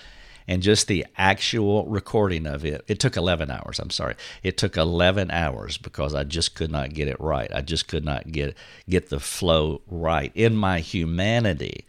and 0.52 0.62
just 0.62 0.88
the 0.88 1.06
actual 1.18 1.86
recording 1.86 2.46
of 2.46 2.66
it, 2.66 2.84
it 2.90 3.00
took 3.00 3.16
11 3.16 3.50
hours. 3.50 3.80
I'm 3.80 3.90
sorry, 3.90 4.16
it 4.44 4.58
took 4.58 4.76
11 4.76 5.32
hours 5.32 5.78
because 5.78 6.14
I 6.14 6.26
just 6.26 6.56
could 6.56 6.70
not 6.70 6.94
get 6.94 7.08
it 7.08 7.22
right. 7.22 7.50
I 7.56 7.62
just 7.62 7.88
could 7.88 8.04
not 8.04 8.30
get 8.34 8.58
get 8.90 9.08
the 9.08 9.22
flow 9.22 9.82
right 9.88 10.30
in 10.36 10.58
my 10.58 10.82
humanity. 10.82 11.86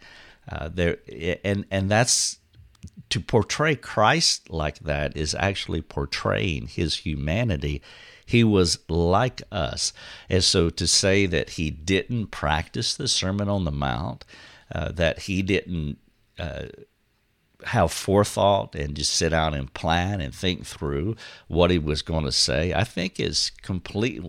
Uh, 0.49 0.69
there, 0.73 0.97
and 1.43 1.65
and 1.71 1.91
that's 1.91 2.39
to 3.09 3.19
portray 3.19 3.75
Christ 3.75 4.49
like 4.49 4.79
that 4.79 5.17
is 5.17 5.35
actually 5.35 5.81
portraying 5.81 6.67
His 6.67 6.99
humanity 6.99 7.81
he 8.25 8.41
was 8.41 8.79
like 8.87 9.41
us. 9.51 9.91
And 10.29 10.41
so 10.41 10.69
to 10.69 10.87
say 10.87 11.25
that 11.25 11.49
he 11.51 11.69
didn't 11.69 12.27
practice 12.27 12.95
the 12.95 13.09
Sermon 13.09 13.49
on 13.49 13.65
the 13.65 13.71
Mount, 13.71 14.23
uh, 14.73 14.93
that 14.93 15.23
he 15.23 15.41
didn't 15.41 15.97
uh, 16.39 16.67
have 17.67 17.91
forethought 17.91 18.75
and 18.75 18.95
just 18.95 19.13
sit 19.13 19.29
down 19.29 19.53
and 19.53 19.73
plan 19.73 20.21
and 20.21 20.33
think 20.33 20.65
through 20.65 21.15
what 21.47 21.71
he 21.71 21.79
was 21.79 22.01
going 22.01 22.25
to 22.25 22.31
say, 22.31 22.73
I 22.73 22.83
think 22.83 23.19
is 23.19 23.51
complete, 23.61 24.21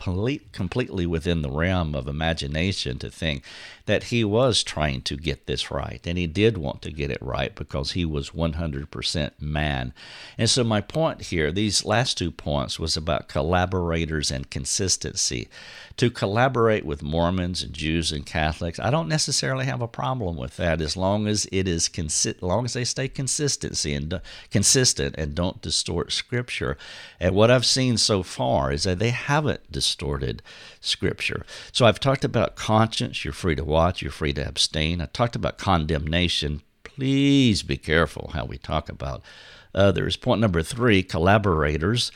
completely 0.00 1.06
within 1.06 1.42
the 1.42 1.50
realm 1.50 1.94
of 1.94 2.08
imagination 2.08 2.98
to 2.98 3.10
think 3.10 3.44
that 3.90 4.04
he 4.04 4.22
was 4.22 4.62
trying 4.62 5.02
to 5.02 5.16
get 5.16 5.46
this 5.46 5.70
right. 5.70 6.00
And 6.06 6.16
he 6.16 6.28
did 6.28 6.56
want 6.56 6.80
to 6.82 6.92
get 6.92 7.10
it 7.10 7.20
right 7.20 7.52
because 7.54 7.92
he 7.92 8.04
was 8.04 8.30
100% 8.30 9.30
man. 9.40 9.92
And 10.38 10.48
so, 10.48 10.62
my 10.62 10.80
point 10.80 11.22
here, 11.22 11.50
these 11.50 11.84
last 11.84 12.16
two 12.16 12.30
points, 12.30 12.78
was 12.78 12.96
about 12.96 13.28
collaborators 13.28 14.30
and 14.30 14.48
consistency. 14.48 15.48
To 15.96 16.08
collaborate 16.08 16.86
with 16.86 17.02
Mormons 17.02 17.62
and 17.62 17.74
Jews 17.74 18.10
and 18.10 18.24
Catholics, 18.24 18.78
I 18.78 18.90
don't 18.90 19.08
necessarily 19.08 19.66
have 19.66 19.82
a 19.82 19.88
problem 19.88 20.36
with 20.36 20.56
that 20.56 20.80
as 20.80 20.96
long 20.96 21.26
as 21.26 21.46
it 21.52 21.68
is 21.68 21.88
consi- 21.88 22.40
long 22.40 22.64
as 22.64 22.72
they 22.72 22.84
stay 22.84 23.06
consistency 23.08 23.92
and 23.92 24.20
consistent 24.50 25.14
and 25.18 25.34
don't 25.34 25.60
distort 25.60 26.12
Scripture. 26.12 26.78
And 27.18 27.34
what 27.34 27.50
I've 27.50 27.66
seen 27.66 27.98
so 27.98 28.22
far 28.22 28.72
is 28.72 28.84
that 28.84 28.98
they 28.98 29.10
haven't 29.10 29.70
distorted 29.70 29.89
Distorted 29.90 30.42
scripture. 30.80 31.44
So 31.72 31.84
I've 31.84 31.98
talked 31.98 32.24
about 32.24 32.54
conscience. 32.54 33.24
You're 33.24 33.32
free 33.32 33.56
to 33.56 33.64
watch 33.64 34.02
you're 34.02 34.12
free 34.12 34.32
to 34.34 34.46
abstain. 34.46 35.00
I 35.00 35.06
talked 35.06 35.34
about 35.34 35.58
condemnation. 35.58 36.62
Please 36.84 37.64
be 37.64 37.76
careful 37.76 38.30
how 38.32 38.44
we 38.44 38.56
talk 38.56 38.88
about 38.88 39.20
others. 39.74 40.16
Point 40.16 40.40
number 40.40 40.62
three 40.62 41.02
collaborators. 41.02 42.12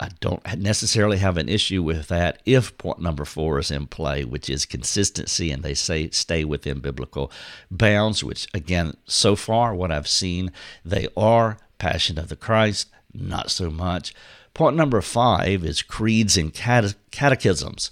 I 0.00 0.08
don't 0.20 0.42
necessarily 0.58 1.18
have 1.18 1.36
an 1.36 1.48
issue 1.48 1.82
with 1.82 2.08
that 2.08 2.40
if 2.44 2.76
point 2.78 3.00
number 3.00 3.24
four 3.24 3.58
is 3.58 3.70
in 3.70 3.86
play, 3.86 4.24
which 4.24 4.48
is 4.48 4.64
consistency, 4.64 5.50
and 5.50 5.62
they 5.62 5.74
say 5.74 6.08
stay 6.10 6.44
within 6.44 6.80
biblical 6.80 7.30
bounds, 7.70 8.24
which, 8.24 8.48
again, 8.54 8.96
so 9.06 9.36
far, 9.36 9.74
what 9.74 9.92
I've 9.92 10.08
seen, 10.08 10.52
they 10.84 11.08
are 11.16 11.58
Passion 11.78 12.18
of 12.18 12.28
the 12.28 12.36
Christ, 12.36 12.90
not 13.12 13.50
so 13.50 13.70
much. 13.70 14.14
Point 14.54 14.76
number 14.76 15.00
five 15.00 15.64
is 15.64 15.80
creeds 15.80 16.36
and 16.36 16.52
catechisms. 16.52 17.90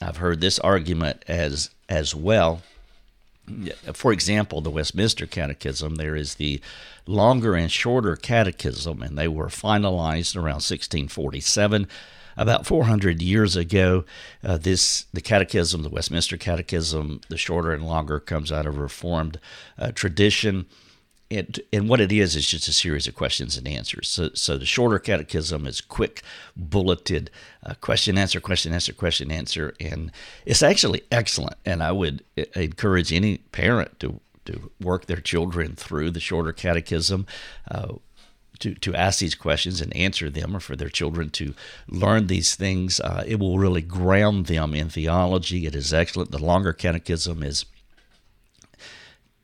I've 0.00 0.16
heard 0.16 0.40
this 0.40 0.58
argument 0.58 1.24
as 1.28 1.70
as 1.88 2.14
well. 2.14 2.62
For 3.92 4.12
example, 4.12 4.60
the 4.60 4.70
Westminster 4.70 5.26
Catechism, 5.26 5.96
there 5.96 6.16
is 6.16 6.36
the 6.36 6.60
longer 7.06 7.54
and 7.54 7.70
shorter 7.70 8.16
catechism, 8.16 9.02
and 9.02 9.18
they 9.18 9.28
were 9.28 9.48
finalized 9.48 10.36
around 10.36 10.62
1647. 10.62 11.88
About 12.36 12.66
400 12.66 13.20
years 13.20 13.56
ago, 13.56 14.04
uh, 14.42 14.56
this 14.56 15.04
the 15.12 15.20
Catechism, 15.20 15.82
the 15.82 15.90
Westminster 15.90 16.36
Catechism, 16.36 17.20
the 17.28 17.36
shorter 17.36 17.72
and 17.72 17.86
longer, 17.86 18.18
comes 18.18 18.50
out 18.50 18.64
of 18.66 18.78
Reformed 18.78 19.38
uh, 19.78 19.92
tradition 19.92 20.66
it, 21.32 21.66
and 21.72 21.88
what 21.88 22.00
it 22.00 22.12
is 22.12 22.36
is 22.36 22.46
just 22.46 22.68
a 22.68 22.72
series 22.72 23.06
of 23.08 23.14
questions 23.14 23.56
and 23.56 23.66
answers. 23.66 24.08
So, 24.08 24.30
so 24.34 24.58
the 24.58 24.66
shorter 24.66 24.98
catechism 24.98 25.66
is 25.66 25.80
quick, 25.80 26.22
bulleted 26.56 27.30
uh, 27.64 27.74
question, 27.80 28.18
answer, 28.18 28.40
question, 28.40 28.72
answer, 28.72 28.92
question, 28.92 29.30
answer, 29.32 29.74
and 29.80 30.12
it's 30.44 30.62
actually 30.62 31.02
excellent. 31.10 31.56
And 31.64 31.82
I 31.82 31.92
would 31.92 32.22
encourage 32.54 33.12
any 33.12 33.38
parent 33.38 33.98
to 34.00 34.20
to 34.44 34.72
work 34.80 35.06
their 35.06 35.20
children 35.20 35.76
through 35.76 36.10
the 36.10 36.20
shorter 36.20 36.52
catechism. 36.52 37.26
Uh, 37.70 37.94
to, 38.58 38.74
to 38.74 38.94
ask 38.94 39.18
these 39.18 39.34
questions 39.34 39.80
and 39.80 39.96
answer 39.96 40.30
them, 40.30 40.54
or 40.54 40.60
for 40.60 40.76
their 40.76 40.88
children 40.88 41.30
to 41.30 41.52
learn 41.88 42.28
these 42.28 42.54
things. 42.54 43.00
Uh, 43.00 43.24
it 43.26 43.40
will 43.40 43.58
really 43.58 43.82
ground 43.82 44.46
them 44.46 44.72
in 44.72 44.88
theology. 44.88 45.66
It 45.66 45.74
is 45.74 45.92
excellent. 45.92 46.30
The 46.30 46.38
longer 46.38 46.72
catechism 46.72 47.42
is 47.42 47.64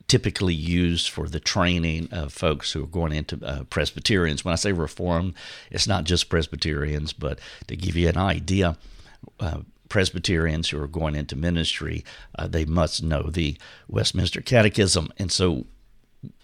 typically 0.09 0.53
used 0.53 1.09
for 1.09 1.29
the 1.29 1.39
training 1.39 2.09
of 2.11 2.33
folks 2.33 2.71
who 2.71 2.83
are 2.83 2.87
going 2.87 3.13
into 3.13 3.39
uh, 3.45 3.63
Presbyterians. 3.65 4.43
When 4.43 4.51
I 4.51 4.57
say 4.57 4.73
Reformed, 4.73 5.35
it's 5.71 5.87
not 5.87 6.03
just 6.03 6.29
Presbyterians, 6.29 7.13
but 7.13 7.39
to 7.67 7.77
give 7.77 7.95
you 7.95 8.09
an 8.09 8.17
idea, 8.17 8.75
uh, 9.39 9.59
Presbyterians 9.87 10.69
who 10.69 10.81
are 10.81 10.87
going 10.87 11.15
into 11.15 11.35
ministry, 11.35 12.03
uh, 12.37 12.47
they 12.47 12.65
must 12.65 13.01
know 13.03 13.23
the 13.23 13.57
Westminster 13.87 14.41
Catechism. 14.41 15.13
And 15.17 15.31
so 15.31 15.65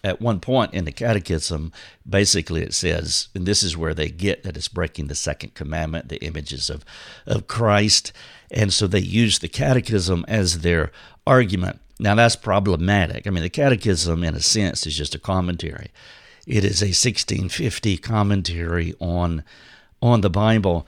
at 0.02 0.20
one 0.20 0.40
point 0.40 0.72
in 0.72 0.84
the 0.84 0.92
catechism, 0.92 1.72
basically 2.08 2.62
it 2.62 2.72
says, 2.72 3.28
and 3.34 3.46
this 3.46 3.62
is 3.62 3.76
where 3.76 3.94
they 3.94 4.08
get 4.08 4.42
that 4.42 4.56
it's 4.56 4.68
breaking 4.68 5.08
the 5.08 5.14
second 5.14 5.54
commandment, 5.54 6.08
the 6.08 6.24
images 6.24 6.70
of, 6.70 6.84
of 7.26 7.46
Christ. 7.46 8.12
And 8.50 8.72
so 8.72 8.86
they 8.86 9.00
use 9.00 9.38
the 9.38 9.48
catechism 9.48 10.24
as 10.28 10.60
their 10.60 10.92
argument. 11.26 11.80
Now, 11.98 12.14
that's 12.14 12.36
problematic. 12.36 13.26
I 13.26 13.30
mean, 13.30 13.42
the 13.42 13.50
catechism, 13.50 14.22
in 14.22 14.34
a 14.34 14.40
sense, 14.40 14.86
is 14.86 14.96
just 14.96 15.14
a 15.14 15.18
commentary. 15.18 15.90
It 16.46 16.64
is 16.64 16.82
a 16.82 16.86
1650 16.86 17.96
commentary 17.98 18.94
on 19.00 19.42
on 20.02 20.20
the 20.20 20.30
Bible. 20.30 20.86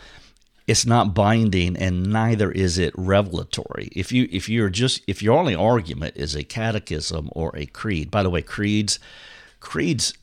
It's 0.66 0.84
not 0.84 1.14
binding, 1.14 1.76
and 1.76 2.12
neither 2.12 2.52
is 2.52 2.76
it 2.76 2.92
revelatory. 2.96 3.88
If 3.92 4.12
you 4.12 4.28
if 4.30 4.48
you're 4.48 4.68
just 4.68 5.02
if 5.06 5.22
your 5.22 5.38
only 5.38 5.54
argument 5.54 6.16
is 6.16 6.36
a 6.36 6.44
catechism 6.44 7.30
or 7.32 7.56
a 7.56 7.66
creed. 7.66 8.10
By 8.10 8.22
the 8.22 8.30
way, 8.30 8.42
creeds 8.42 9.00
creeds 9.60 10.14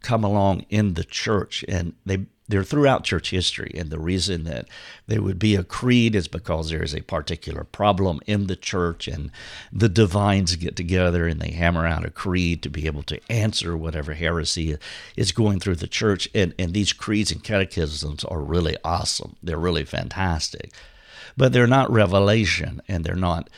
come 0.00 0.24
along 0.24 0.64
in 0.70 0.94
the 0.94 1.04
church, 1.04 1.64
and 1.68 1.94
they 2.06 2.26
they're 2.48 2.64
throughout 2.64 3.04
church 3.04 3.30
history. 3.30 3.72
And 3.76 3.90
the 3.90 3.98
reason 3.98 4.44
that 4.44 4.66
there 5.06 5.22
would 5.22 5.38
be 5.38 5.54
a 5.54 5.62
creed 5.62 6.14
is 6.14 6.28
because 6.28 6.70
there 6.70 6.82
is 6.82 6.94
a 6.94 7.02
particular 7.02 7.64
problem 7.64 8.20
in 8.26 8.46
the 8.46 8.56
church, 8.56 9.06
and 9.06 9.30
the 9.72 9.88
divines 9.88 10.56
get 10.56 10.74
together 10.74 11.26
and 11.26 11.40
they 11.40 11.50
hammer 11.50 11.86
out 11.86 12.06
a 12.06 12.10
creed 12.10 12.62
to 12.62 12.70
be 12.70 12.86
able 12.86 13.02
to 13.04 13.20
answer 13.30 13.76
whatever 13.76 14.14
heresy 14.14 14.78
is 15.16 15.32
going 15.32 15.60
through 15.60 15.76
the 15.76 15.86
church. 15.86 16.28
And, 16.34 16.54
and 16.58 16.72
these 16.72 16.92
creeds 16.92 17.30
and 17.30 17.44
catechisms 17.44 18.24
are 18.24 18.40
really 18.40 18.76
awesome, 18.84 19.36
they're 19.42 19.58
really 19.58 19.84
fantastic. 19.84 20.72
But 21.36 21.52
they're 21.52 21.66
not 21.66 21.90
revelation 21.92 22.80
and 22.88 23.04
they're 23.04 23.14
not 23.14 23.48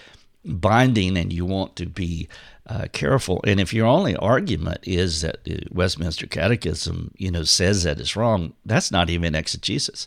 binding, 0.44 1.16
and 1.16 1.32
you 1.32 1.44
want 1.44 1.76
to 1.76 1.86
be 1.86 2.28
uh, 2.70 2.86
careful. 2.92 3.40
And 3.44 3.58
if 3.58 3.74
your 3.74 3.86
only 3.86 4.14
argument 4.16 4.78
is 4.84 5.22
that 5.22 5.42
the 5.42 5.66
Westminster 5.72 6.26
Catechism, 6.26 7.10
you 7.16 7.30
know, 7.30 7.42
says 7.42 7.82
that 7.82 7.98
it's 7.98 8.14
wrong, 8.14 8.54
that's 8.64 8.92
not 8.92 9.10
even 9.10 9.34
exegesis. 9.34 10.06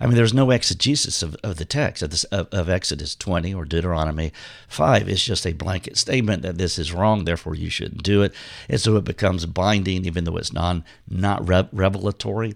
I 0.00 0.06
mean, 0.06 0.14
there's 0.14 0.32
no 0.32 0.52
exegesis 0.52 1.24
of, 1.24 1.34
of 1.42 1.56
the 1.56 1.64
text 1.64 2.04
of, 2.04 2.10
this, 2.10 2.22
of, 2.24 2.46
of, 2.52 2.68
Exodus 2.68 3.16
20 3.16 3.52
or 3.52 3.64
Deuteronomy 3.64 4.32
5. 4.68 5.08
It's 5.08 5.24
just 5.24 5.44
a 5.44 5.52
blanket 5.52 5.96
statement 5.96 6.42
that 6.42 6.56
this 6.56 6.78
is 6.78 6.92
wrong, 6.92 7.24
therefore 7.24 7.56
you 7.56 7.68
shouldn't 7.68 8.04
do 8.04 8.22
it. 8.22 8.32
And 8.68 8.80
so 8.80 8.94
it 8.94 9.02
becomes 9.02 9.44
binding, 9.46 10.04
even 10.04 10.22
though 10.22 10.36
it's 10.36 10.52
non 10.52 10.84
not 11.08 11.48
revelatory. 11.48 12.54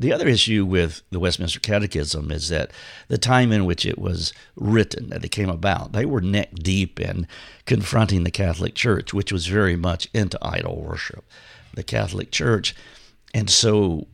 The 0.00 0.12
other 0.12 0.28
issue 0.28 0.64
with 0.64 1.02
the 1.10 1.18
Westminster 1.18 1.58
Catechism 1.58 2.30
is 2.30 2.48
that 2.50 2.70
the 3.08 3.18
time 3.18 3.50
in 3.50 3.64
which 3.64 3.84
it 3.84 3.98
was 3.98 4.32
written, 4.54 5.08
that 5.08 5.24
it 5.24 5.30
came 5.30 5.48
about, 5.48 5.92
they 5.92 6.06
were 6.06 6.20
neck 6.20 6.50
deep 6.54 7.00
in 7.00 7.26
confronting 7.66 8.22
the 8.22 8.30
Catholic 8.30 8.74
Church, 8.74 9.12
which 9.12 9.32
was 9.32 9.48
very 9.48 9.74
much 9.74 10.08
into 10.14 10.38
idol 10.40 10.80
worship, 10.80 11.24
the 11.74 11.82
Catholic 11.82 12.30
Church. 12.30 12.76
And 13.34 13.50
so 13.50 14.06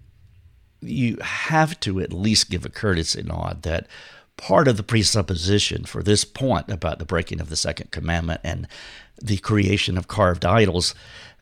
you 0.80 1.18
have 1.20 1.78
to 1.80 2.00
at 2.00 2.12
least 2.12 2.50
give 2.50 2.64
a 2.64 2.70
courtesy 2.70 3.22
nod 3.22 3.62
that 3.62 3.86
part 4.36 4.66
of 4.66 4.76
the 4.76 4.82
presupposition 4.82 5.84
for 5.84 6.02
this 6.02 6.24
point 6.24 6.68
about 6.70 6.98
the 6.98 7.04
breaking 7.04 7.40
of 7.40 7.50
the 7.50 7.56
second 7.56 7.90
commandment 7.90 8.40
and 8.42 8.66
the 9.22 9.36
creation 9.38 9.96
of 9.96 10.08
carved 10.08 10.44
idols 10.44 10.94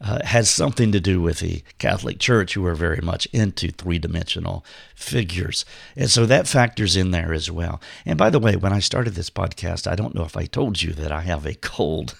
uh, 0.02 0.18
has 0.24 0.50
something 0.50 0.90
to 0.90 1.00
do 1.00 1.20
with 1.20 1.38
the 1.38 1.62
Catholic 1.78 2.18
Church, 2.18 2.54
who 2.54 2.66
are 2.66 2.74
very 2.74 3.00
much 3.00 3.26
into 3.26 3.70
three 3.70 4.00
dimensional 4.00 4.64
figures. 4.96 5.64
And 5.96 6.10
so 6.10 6.26
that 6.26 6.48
factors 6.48 6.96
in 6.96 7.12
there 7.12 7.32
as 7.32 7.50
well. 7.50 7.80
And 8.04 8.18
by 8.18 8.28
the 8.28 8.40
way, 8.40 8.56
when 8.56 8.72
I 8.72 8.80
started 8.80 9.14
this 9.14 9.30
podcast, 9.30 9.90
I 9.90 9.94
don't 9.94 10.14
know 10.14 10.24
if 10.24 10.36
I 10.36 10.46
told 10.46 10.82
you 10.82 10.92
that 10.94 11.12
I 11.12 11.20
have 11.20 11.46
a 11.46 11.54
cold. 11.54 12.16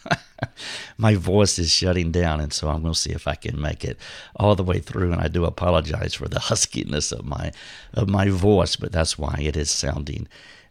My 0.96 1.16
voice 1.16 1.58
is 1.58 1.72
shutting 1.72 2.12
down, 2.12 2.40
and 2.40 2.52
so 2.52 2.68
I'm 2.68 2.82
going 2.82 2.94
to 2.94 2.98
see 2.98 3.12
if 3.12 3.26
I 3.26 3.34
can 3.34 3.60
make 3.60 3.84
it 3.84 3.98
all 4.36 4.54
the 4.54 4.62
way 4.62 4.78
through. 4.78 5.12
And 5.12 5.20
I 5.20 5.26
do 5.26 5.44
apologize 5.44 6.14
for 6.14 6.28
the 6.28 6.40
huskiness 6.40 7.10
of 7.10 7.24
my 7.24 7.50
of 7.94 8.08
my 8.08 8.28
voice, 8.28 8.76
but 8.76 8.92
that's 8.92 9.18
why 9.18 9.38
it 9.40 9.56
is 9.56 9.70
sounding 9.70 10.28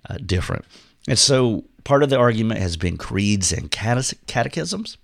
uh, 0.10 0.18
different. 0.26 0.64
And 1.10 1.20
so 1.20 1.66
part 1.84 2.04
of 2.04 2.10
the 2.10 2.18
argument 2.18 2.62
has 2.62 2.78
been 2.78 2.96
creeds 2.96 3.52
and 3.52 3.70
catechisms 3.70 4.98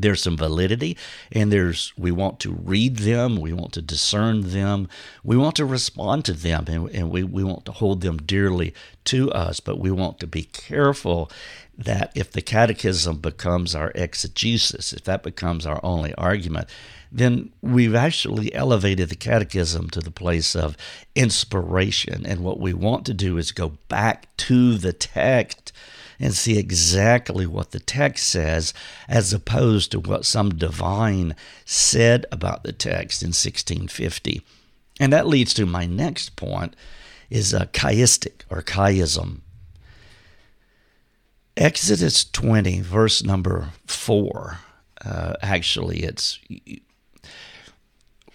there's 0.00 0.22
some 0.22 0.36
validity 0.36 0.96
and 1.32 1.52
there's 1.52 1.92
we 1.96 2.10
want 2.10 2.38
to 2.40 2.52
read 2.52 2.96
them 2.98 3.36
we 3.36 3.52
want 3.52 3.72
to 3.72 3.82
discern 3.82 4.50
them 4.50 4.88
we 5.22 5.36
want 5.36 5.56
to 5.56 5.64
respond 5.64 6.24
to 6.24 6.32
them 6.32 6.64
and, 6.68 6.88
and 6.90 7.10
we, 7.10 7.22
we 7.22 7.44
want 7.44 7.64
to 7.64 7.72
hold 7.72 8.00
them 8.00 8.16
dearly 8.18 8.74
to 9.04 9.30
us 9.32 9.60
but 9.60 9.78
we 9.78 9.90
want 9.90 10.18
to 10.18 10.26
be 10.26 10.44
careful 10.44 11.30
that 11.76 12.10
if 12.14 12.32
the 12.32 12.42
catechism 12.42 13.18
becomes 13.18 13.74
our 13.74 13.92
exegesis 13.94 14.92
if 14.92 15.04
that 15.04 15.22
becomes 15.22 15.66
our 15.66 15.80
only 15.82 16.14
argument 16.14 16.68
then 17.10 17.50
we've 17.62 17.94
actually 17.94 18.54
elevated 18.54 19.08
the 19.08 19.16
catechism 19.16 19.88
to 19.90 20.00
the 20.00 20.10
place 20.10 20.54
of 20.54 20.76
inspiration. 21.14 22.26
And 22.26 22.40
what 22.40 22.60
we 22.60 22.74
want 22.74 23.06
to 23.06 23.14
do 23.14 23.38
is 23.38 23.52
go 23.52 23.78
back 23.88 24.34
to 24.38 24.76
the 24.76 24.92
text 24.92 25.72
and 26.20 26.34
see 26.34 26.58
exactly 26.58 27.46
what 27.46 27.70
the 27.70 27.80
text 27.80 28.28
says 28.28 28.74
as 29.08 29.32
opposed 29.32 29.92
to 29.92 30.00
what 30.00 30.24
some 30.24 30.50
divine 30.50 31.34
said 31.64 32.26
about 32.32 32.64
the 32.64 32.72
text 32.72 33.22
in 33.22 33.28
1650. 33.28 34.42
And 35.00 35.12
that 35.12 35.26
leads 35.26 35.54
to 35.54 35.66
my 35.66 35.86
next 35.86 36.36
point 36.36 36.74
is 37.30 37.52
a 37.52 37.66
chiastic 37.66 38.42
or 38.50 38.62
chiasm. 38.62 39.40
Exodus 41.56 42.24
20, 42.24 42.80
verse 42.80 43.22
number 43.22 43.70
4. 43.86 44.58
Uh, 45.04 45.34
actually, 45.42 46.00
it's 46.00 46.40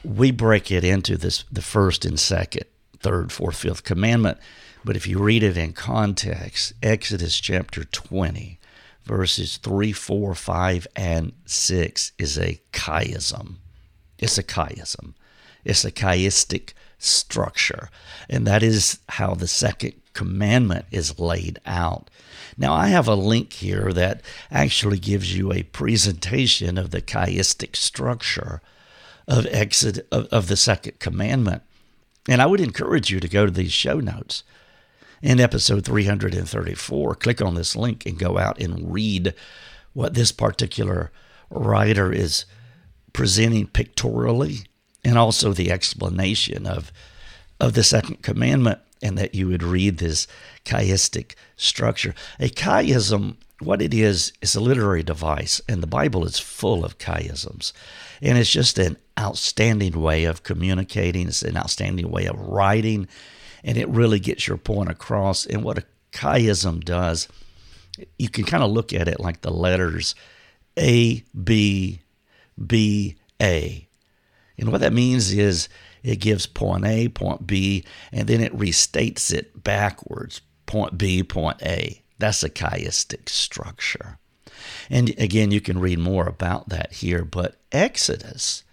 we 0.03 0.31
break 0.31 0.71
it 0.71 0.83
into 0.83 1.17
this 1.17 1.43
the 1.51 1.61
first 1.61 2.05
and 2.05 2.19
second, 2.19 2.65
third, 3.03 3.31
fourth, 3.31 3.57
fifth 3.57 3.83
commandment 3.83 4.39
but 4.83 4.95
if 4.95 5.07
you 5.07 5.19
read 5.19 5.43
it 5.43 5.57
in 5.57 5.73
context, 5.73 6.73
Exodus 6.83 7.39
chapter 7.39 7.85
20, 7.85 8.59
verses 9.05 9.57
3, 9.57 9.93
4, 9.93 10.35
5, 10.35 10.87
and 10.95 11.31
6 11.45 12.11
is 12.17 12.37
a 12.37 12.59
chiasm. 12.73 13.55
It's 14.19 14.37
a 14.37 14.43
chiasm. 14.43 15.13
It's 15.63 15.85
a 15.85 15.91
chiastic 15.91 16.73
structure. 16.97 17.89
And 18.29 18.45
that 18.45 18.61
is 18.61 18.99
how 19.09 19.35
the 19.35 19.47
second 19.47 19.93
commandment 20.13 20.85
is 20.91 21.17
laid 21.17 21.59
out. 21.65 22.09
Now, 22.57 22.73
I 22.73 22.87
have 22.87 23.07
a 23.07 23.15
link 23.15 23.53
here 23.53 23.93
that 23.93 24.21
actually 24.51 24.99
gives 24.99 25.35
you 25.35 25.51
a 25.51 25.63
presentation 25.63 26.77
of 26.77 26.91
the 26.91 27.01
chiastic 27.01 27.75
structure 27.77 28.61
of 29.27 29.47
Exodus 29.49 30.03
of, 30.11 30.27
of 30.27 30.47
the 30.49 30.57
second 30.57 30.99
commandment. 30.99 31.63
And 32.27 32.41
I 32.41 32.45
would 32.45 32.61
encourage 32.61 33.11
you 33.11 33.19
to 33.19 33.27
go 33.27 33.45
to 33.45 33.51
these 33.51 33.73
show 33.73 33.99
notes 33.99 34.43
in 35.21 35.39
episode 35.39 35.85
334. 35.85 37.15
Click 37.15 37.41
on 37.41 37.55
this 37.55 37.75
link 37.75 38.05
and 38.05 38.17
go 38.17 38.37
out 38.37 38.59
and 38.59 38.93
read 38.93 39.33
what 39.93 40.13
this 40.13 40.31
particular 40.31 41.11
writer 41.49 42.11
is 42.11 42.45
presenting 43.11 43.67
pictorially 43.67 44.65
and 45.03 45.17
also 45.17 45.53
the 45.53 45.71
explanation 45.71 46.65
of, 46.65 46.91
of 47.59 47.73
the 47.73 47.83
second 47.83 48.21
commandment 48.21 48.79
and 49.01 49.17
that 49.17 49.35
you 49.35 49.47
would 49.47 49.63
read 49.63 49.97
this 49.97 50.27
chiastic 50.65 51.35
structure. 51.57 52.15
A 52.39 52.49
chiasm, 52.49 53.35
what 53.59 53.81
it 53.81 53.93
is, 53.93 54.33
is 54.41 54.55
a 54.55 54.59
literary 54.59 55.03
device, 55.03 55.61
and 55.69 55.81
the 55.81 55.87
Bible 55.87 56.25
is 56.25 56.39
full 56.39 56.83
of 56.83 56.97
chiasms. 56.97 57.71
And 58.21 58.37
it's 58.37 58.51
just 58.51 58.77
an 58.77 58.97
outstanding 59.19 60.01
way 60.01 60.25
of 60.25 60.43
communicating, 60.43 61.27
it's 61.27 61.43
an 61.43 61.57
outstanding 61.57 62.09
way 62.09 62.25
of 62.25 62.39
writing, 62.39 63.07
and 63.63 63.77
it 63.77 63.87
really 63.89 64.19
gets 64.19 64.47
your 64.47 64.57
point 64.57 64.89
across. 64.89 65.45
And 65.45 65.63
what 65.63 65.77
a 65.77 65.85
chiasm 66.11 66.83
does, 66.83 67.27
you 68.17 68.29
can 68.29 68.43
kind 68.43 68.63
of 68.63 68.71
look 68.71 68.93
at 68.93 69.07
it 69.07 69.19
like 69.19 69.41
the 69.41 69.51
letters 69.51 70.15
A, 70.77 71.23
B, 71.43 72.01
B, 72.65 73.15
A. 73.41 73.87
And 74.57 74.71
what 74.71 74.81
that 74.81 74.93
means 74.93 75.31
is 75.31 75.69
it 76.03 76.17
gives 76.17 76.45
point 76.45 76.85
A, 76.85 77.07
point 77.09 77.47
B, 77.47 77.85
and 78.11 78.27
then 78.27 78.41
it 78.41 78.55
restates 78.57 79.33
it 79.33 79.63
backwards 79.63 80.41
point 80.65 80.97
B, 80.97 81.23
point 81.23 81.61
A. 81.63 82.02
That's 82.23 82.41
a 82.41 82.49
chiastic 82.49 83.27
structure. 83.27 84.17
And 84.89 85.09
again, 85.19 85.51
you 85.51 85.59
can 85.59 85.77
read 85.77 85.99
more 85.99 86.25
about 86.25 86.69
that 86.69 86.93
here, 86.93 87.25
but 87.25 87.57
Exodus, 87.73 88.63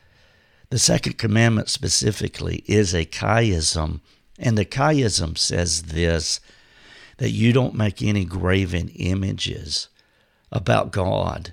the 0.68 0.78
second 0.78 1.18
commandment 1.18 1.68
specifically, 1.68 2.62
is 2.68 2.94
a 2.94 3.04
chiasm 3.04 4.02
and 4.38 4.56
the 4.56 4.64
chiasm 4.64 5.36
says 5.36 5.82
this 5.82 6.38
that 7.16 7.30
you 7.30 7.52
don't 7.52 7.74
make 7.74 8.00
any 8.02 8.24
graven 8.24 8.88
images 8.90 9.88
about 10.52 10.92
God, 10.92 11.52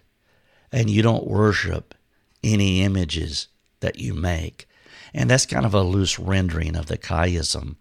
and 0.72 0.92
you 0.92 1.02
don't 1.02 1.26
worship 1.26 1.96
any 2.44 2.84
images 2.84 3.48
that 3.80 3.98
you 3.98 4.14
make. 4.14 4.70
And 5.16 5.32
that's 5.32 5.48
kind 5.48 5.66
of 5.66 5.74
a 5.74 5.82
loose 5.82 6.20
rendering 6.20 6.76
of 6.76 6.86
the 6.86 6.98
chiasm. 7.00 7.78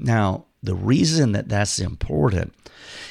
Now, 0.00 0.46
the 0.62 0.74
reason 0.74 1.32
that 1.32 1.48
that's 1.48 1.78
important 1.78 2.54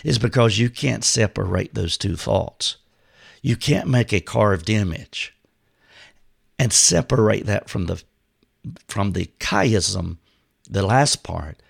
is 0.03 0.17
because 0.17 0.57
you 0.59 0.69
can't 0.69 1.03
separate 1.03 1.73
those 1.73 1.97
two 1.97 2.15
thoughts. 2.15 2.77
You 3.41 3.55
can't 3.55 3.87
make 3.87 4.11
a 4.11 4.19
carved 4.19 4.69
image 4.69 5.33
and 6.57 6.73
separate 6.73 7.45
that 7.45 7.69
from 7.69 7.85
the 7.85 8.03
from 8.87 9.13
the 9.13 9.27
chiasm 9.39 10.17
the 10.69 10.85
last 10.85 11.23
part, 11.23 11.61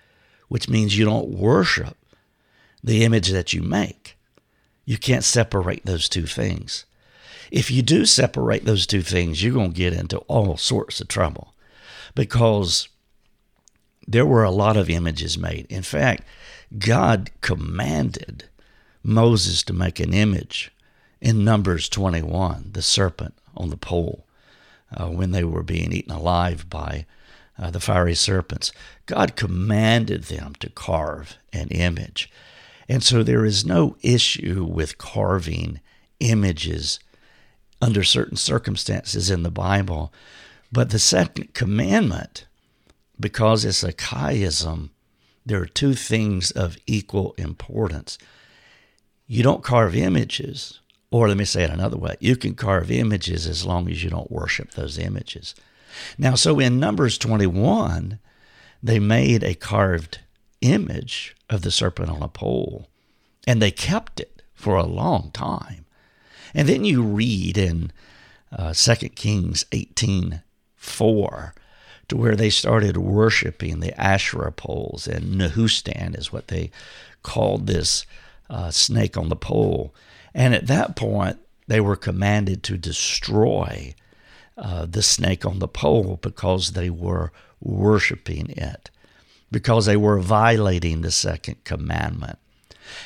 which 0.48 0.68
means 0.68 0.98
you 0.98 1.04
don't 1.04 1.28
worship 1.30 1.96
the 2.82 3.04
image 3.04 3.28
that 3.30 3.52
you 3.52 3.62
make. 3.62 4.16
You 4.84 4.98
can't 4.98 5.24
separate 5.24 5.86
those 5.86 6.08
two 6.08 6.26
things. 6.26 6.84
if 7.50 7.70
you 7.70 7.82
do 7.82 8.06
separate 8.06 8.64
those 8.64 8.86
two 8.86 9.02
things, 9.02 9.42
you're 9.42 9.52
going 9.52 9.72
to 9.72 9.76
get 9.76 9.92
into 9.92 10.18
all 10.20 10.56
sorts 10.56 11.00
of 11.00 11.08
trouble 11.08 11.54
because 12.14 12.88
there 14.10 14.26
were 14.26 14.42
a 14.42 14.50
lot 14.50 14.76
of 14.76 14.90
images 14.90 15.38
made. 15.38 15.66
In 15.70 15.82
fact, 15.82 16.24
God 16.78 17.30
commanded 17.40 18.44
Moses 19.04 19.62
to 19.62 19.72
make 19.72 20.00
an 20.00 20.12
image 20.12 20.72
in 21.20 21.44
Numbers 21.44 21.88
21, 21.88 22.70
the 22.72 22.82
serpent 22.82 23.34
on 23.56 23.70
the 23.70 23.76
pole, 23.76 24.26
uh, 24.92 25.06
when 25.06 25.30
they 25.30 25.44
were 25.44 25.62
being 25.62 25.92
eaten 25.92 26.12
alive 26.12 26.68
by 26.68 27.06
uh, 27.56 27.70
the 27.70 27.78
fiery 27.78 28.16
serpents. 28.16 28.72
God 29.06 29.36
commanded 29.36 30.24
them 30.24 30.54
to 30.58 30.70
carve 30.70 31.36
an 31.52 31.68
image. 31.68 32.30
And 32.88 33.04
so 33.04 33.22
there 33.22 33.44
is 33.44 33.64
no 33.64 33.96
issue 34.02 34.64
with 34.64 34.98
carving 34.98 35.80
images 36.18 36.98
under 37.80 38.02
certain 38.02 38.36
circumstances 38.36 39.30
in 39.30 39.44
the 39.44 39.50
Bible. 39.50 40.12
But 40.72 40.90
the 40.90 40.98
second 40.98 41.54
commandment, 41.54 42.46
because 43.20 43.64
it's 43.64 43.84
a 43.84 43.92
chiasm, 43.92 44.90
there 45.44 45.60
are 45.60 45.66
two 45.66 45.94
things 45.94 46.50
of 46.50 46.76
equal 46.86 47.34
importance. 47.36 48.18
You 49.26 49.42
don't 49.42 49.62
carve 49.62 49.94
images, 49.94 50.80
or 51.10 51.28
let 51.28 51.36
me 51.36 51.44
say 51.44 51.62
it 51.64 51.70
another 51.70 51.96
way 51.96 52.16
you 52.20 52.36
can 52.36 52.54
carve 52.54 52.90
images 52.90 53.46
as 53.46 53.64
long 53.64 53.88
as 53.88 54.02
you 54.02 54.10
don't 54.10 54.30
worship 54.30 54.72
those 54.72 54.98
images. 54.98 55.54
Now, 56.18 56.34
so 56.34 56.58
in 56.58 56.80
Numbers 56.80 57.18
21, 57.18 58.18
they 58.82 58.98
made 58.98 59.42
a 59.42 59.54
carved 59.54 60.20
image 60.60 61.36
of 61.48 61.62
the 61.62 61.70
serpent 61.70 62.10
on 62.10 62.22
a 62.22 62.28
pole, 62.28 62.88
and 63.46 63.60
they 63.60 63.70
kept 63.70 64.20
it 64.20 64.42
for 64.54 64.76
a 64.76 64.86
long 64.86 65.30
time. 65.32 65.86
And 66.54 66.68
then 66.68 66.84
you 66.84 67.02
read 67.02 67.56
in 67.56 67.92
uh, 68.56 68.72
2 68.74 69.08
Kings 69.10 69.64
18 69.72 70.42
4 70.76 71.54
to 72.10 72.16
where 72.16 72.36
they 72.36 72.50
started 72.50 72.96
worshiping 72.96 73.80
the 73.80 73.98
Asherah 74.00 74.52
poles, 74.52 75.06
and 75.06 75.40
Nehushtan 75.40 76.16
is 76.16 76.32
what 76.32 76.48
they 76.48 76.70
called 77.22 77.66
this 77.66 78.04
uh, 78.48 78.70
snake 78.70 79.16
on 79.16 79.28
the 79.28 79.36
pole. 79.36 79.94
And 80.34 80.54
at 80.54 80.66
that 80.66 80.96
point, 80.96 81.38
they 81.66 81.80
were 81.80 81.96
commanded 81.96 82.62
to 82.64 82.76
destroy 82.76 83.94
uh, 84.58 84.86
the 84.86 85.02
snake 85.02 85.46
on 85.46 85.58
the 85.58 85.68
pole 85.68 86.18
because 86.20 86.72
they 86.72 86.90
were 86.90 87.32
worshiping 87.60 88.50
it, 88.50 88.90
because 89.50 89.86
they 89.86 89.96
were 89.96 90.18
violating 90.18 91.00
the 91.00 91.10
second 91.10 91.62
commandment. 91.64 92.38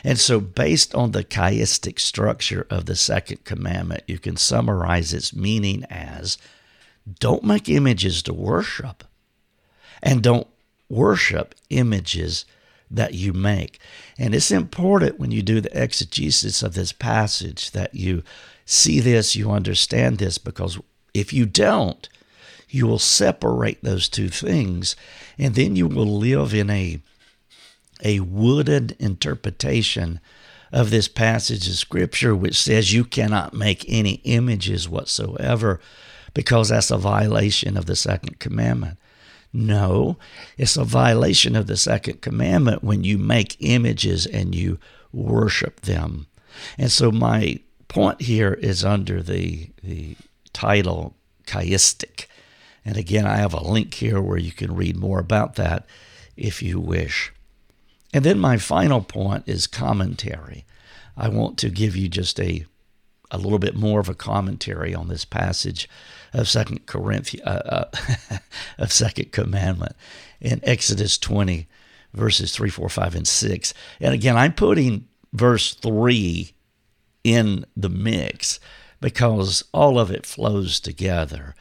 And 0.03 0.19
so, 0.19 0.41
based 0.41 0.95
on 0.95 1.11
the 1.11 1.25
chiastic 1.25 2.01
structure 2.01 2.67
of 2.71 2.87
the 2.87 2.97
second 2.97 3.45
commandment, 3.45 4.03
you 4.07 4.19
can 4.19 4.37
summarize 4.37 5.13
its 5.13 5.35
meaning 5.35 5.85
as 5.91 6.39
don't 7.21 7.45
make 7.45 7.69
images 7.69 8.23
to 8.23 8.33
worship, 8.33 9.05
and 10.03 10.23
don't 10.23 10.47
worship 10.89 11.55
images 11.71 12.45
that 12.91 13.15
you 13.15 13.33
make. 13.33 13.79
And 14.19 14.35
it's 14.35 14.51
important 14.51 15.19
when 15.19 15.31
you 15.31 15.43
do 15.43 15.61
the 15.61 15.83
exegesis 15.83 16.63
of 16.63 16.75
this 16.75 16.93
passage 16.93 17.73
that 17.73 17.95
you 17.95 18.23
see 18.65 19.01
this, 19.01 19.35
you 19.35 19.51
understand 19.51 20.19
this, 20.19 20.39
because 20.39 20.79
if 21.13 21.33
you 21.33 21.47
don't, 21.47 22.09
you 22.69 22.87
will 22.87 22.99
separate 22.99 23.83
those 23.83 24.09
two 24.09 24.29
things, 24.29 24.97
and 25.39 25.55
then 25.55 25.77
you 25.77 25.87
will 25.87 26.19
live 26.19 26.55
in 26.55 26.71
a 26.71 27.01
a 28.03 28.21
wooded 28.21 28.97
interpretation 28.99 30.21
of 30.73 30.91
this 30.91 31.07
passage 31.07 31.69
of 31.69 31.75
scripture, 31.75 32.35
which 32.35 32.57
says 32.57 32.93
you 32.93 33.05
cannot 33.05 33.55
make 33.55 33.85
any 33.89 34.15
images 34.25 34.89
whatsoever 34.89 35.81
because 36.35 36.69
that's 36.69 36.91
a 36.91 36.99
violation 36.99 37.77
of 37.77 37.87
the 37.87 37.97
second 37.97 38.41
commandment. 38.41 38.99
No, 39.53 40.19
it's 40.59 40.77
a 40.77 40.85
violation 40.85 41.55
of 41.55 41.69
the 41.69 41.77
second 41.77 42.21
commandment 42.21 42.83
when 42.83 43.05
you 43.05 43.19
make 43.19 43.57
images 43.61 44.27
and 44.27 44.53
you 44.53 44.79
worship 45.13 45.83
them. 45.83 46.27
And 46.77 46.91
so 46.91 47.13
my 47.13 47.61
point 47.87 48.23
here 48.23 48.53
is 48.55 48.85
under 48.85 49.23
the, 49.23 49.71
the 49.83 50.17
title 50.53 51.15
chiastic. 51.47 52.27
And 52.85 52.97
again, 52.97 53.27
I 53.27 53.37
have 53.37 53.55
a 53.55 53.63
link 53.63 53.95
here 53.95 54.21
where 54.21 54.39
you 54.39 54.51
can 54.51 54.75
read 54.75 54.97
more 54.97 55.21
about 55.21 55.55
that 55.55 55.87
if 56.37 56.61
you 56.61 56.81
wish. 56.81 57.33
And 58.13 58.25
then 58.25 58.39
my 58.39 58.57
final 58.57 59.01
point 59.01 59.45
is 59.47 59.67
commentary. 59.67 60.65
I 61.17 61.29
want 61.29 61.59
to 61.59 61.71
give 61.71 61.97
you 61.97 62.09
just 62.09 62.41
a 62.41 62.67
a 63.35 63.39
little 63.39 63.59
bit 63.59 63.75
more 63.75 64.01
of 64.01 64.09
a 64.09 64.15
commentary 64.15 64.95
on 64.95 65.09
this 65.09 65.25
passage 65.25 65.89
of 66.33 66.49
Second 66.49 66.87
Corinthians 66.87 67.47
uh, 67.47 67.89
uh, 67.93 68.37
of 68.79 68.93
Second 68.93 69.33
Commandment 69.33 69.97
in 70.41 70.61
Exodus 70.63 71.19
20, 71.19 71.67
verses 72.13 72.55
3, 72.55 72.71
4, 72.71 72.89
5, 72.89 73.15
and 73.17 73.29
6. 73.29 73.75
And 74.01 74.15
again, 74.15 74.37
I'm 74.37 74.53
putting 74.53 75.09
verse 75.33 75.75
3 75.75 76.55
in 77.25 77.65
the 77.77 77.89
mix 77.89 78.61
because 79.01 79.65
all 79.73 79.99
of 79.99 80.13
it 80.13 80.27
flows 80.27 80.79
together. 80.79 81.57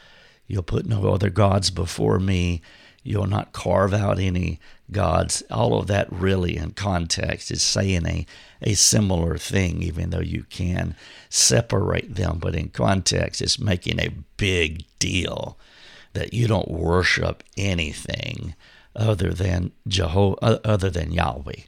You'll 0.46 0.62
put 0.62 0.86
no 0.86 1.12
other 1.12 1.32
gods 1.32 1.72
before 1.72 2.20
me. 2.20 2.62
You'll 3.02 3.28
not 3.28 3.52
carve 3.52 3.94
out 3.94 4.20
any 4.20 4.60
gods. 4.94 5.44
All 5.52 5.78
of 5.78 5.88
that 5.88 6.12
really 6.12 6.56
in 6.56 6.72
context 6.72 7.52
is 7.52 7.62
saying 7.62 8.06
a, 8.08 8.26
a 8.62 8.74
similar 8.76 9.38
thing, 9.38 9.84
even 9.84 10.12
though 10.12 10.20
you 10.20 10.46
can 10.50 10.96
separate 11.30 12.16
them. 12.16 12.40
But 12.40 12.56
in 12.56 12.70
context, 12.70 13.42
it's 13.42 13.60
making 13.60 14.00
a 14.00 14.16
big 14.38 14.86
deal 15.00 15.58
that 16.14 16.34
you 16.34 16.48
don't 16.48 16.72
worship 16.72 17.44
anything 17.58 18.56
other 18.96 19.34
than 19.34 19.72
Jehovah, 19.88 20.62
other 20.64 20.90
than 20.90 21.12
Yahweh, 21.12 21.64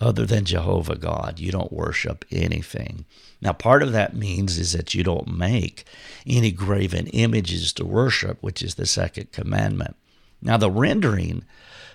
other 0.00 0.26
than 0.26 0.44
Jehovah 0.44 0.96
God. 0.96 1.38
You 1.38 1.50
don't 1.50 1.72
worship 1.72 2.24
anything. 2.30 3.04
Now, 3.40 3.52
part 3.52 3.82
of 3.82 3.92
that 3.92 4.14
means 4.14 4.58
is 4.58 4.72
that 4.72 4.94
you 4.94 5.02
don't 5.02 5.36
make 5.36 5.84
any 6.26 6.50
graven 6.50 7.06
images 7.08 7.72
to 7.74 7.84
worship, 7.84 8.38
which 8.40 8.62
is 8.62 8.74
the 8.74 8.86
second 8.86 9.32
commandment. 9.32 9.96
Now, 10.42 10.56
the 10.56 10.70
rendering 10.70 11.44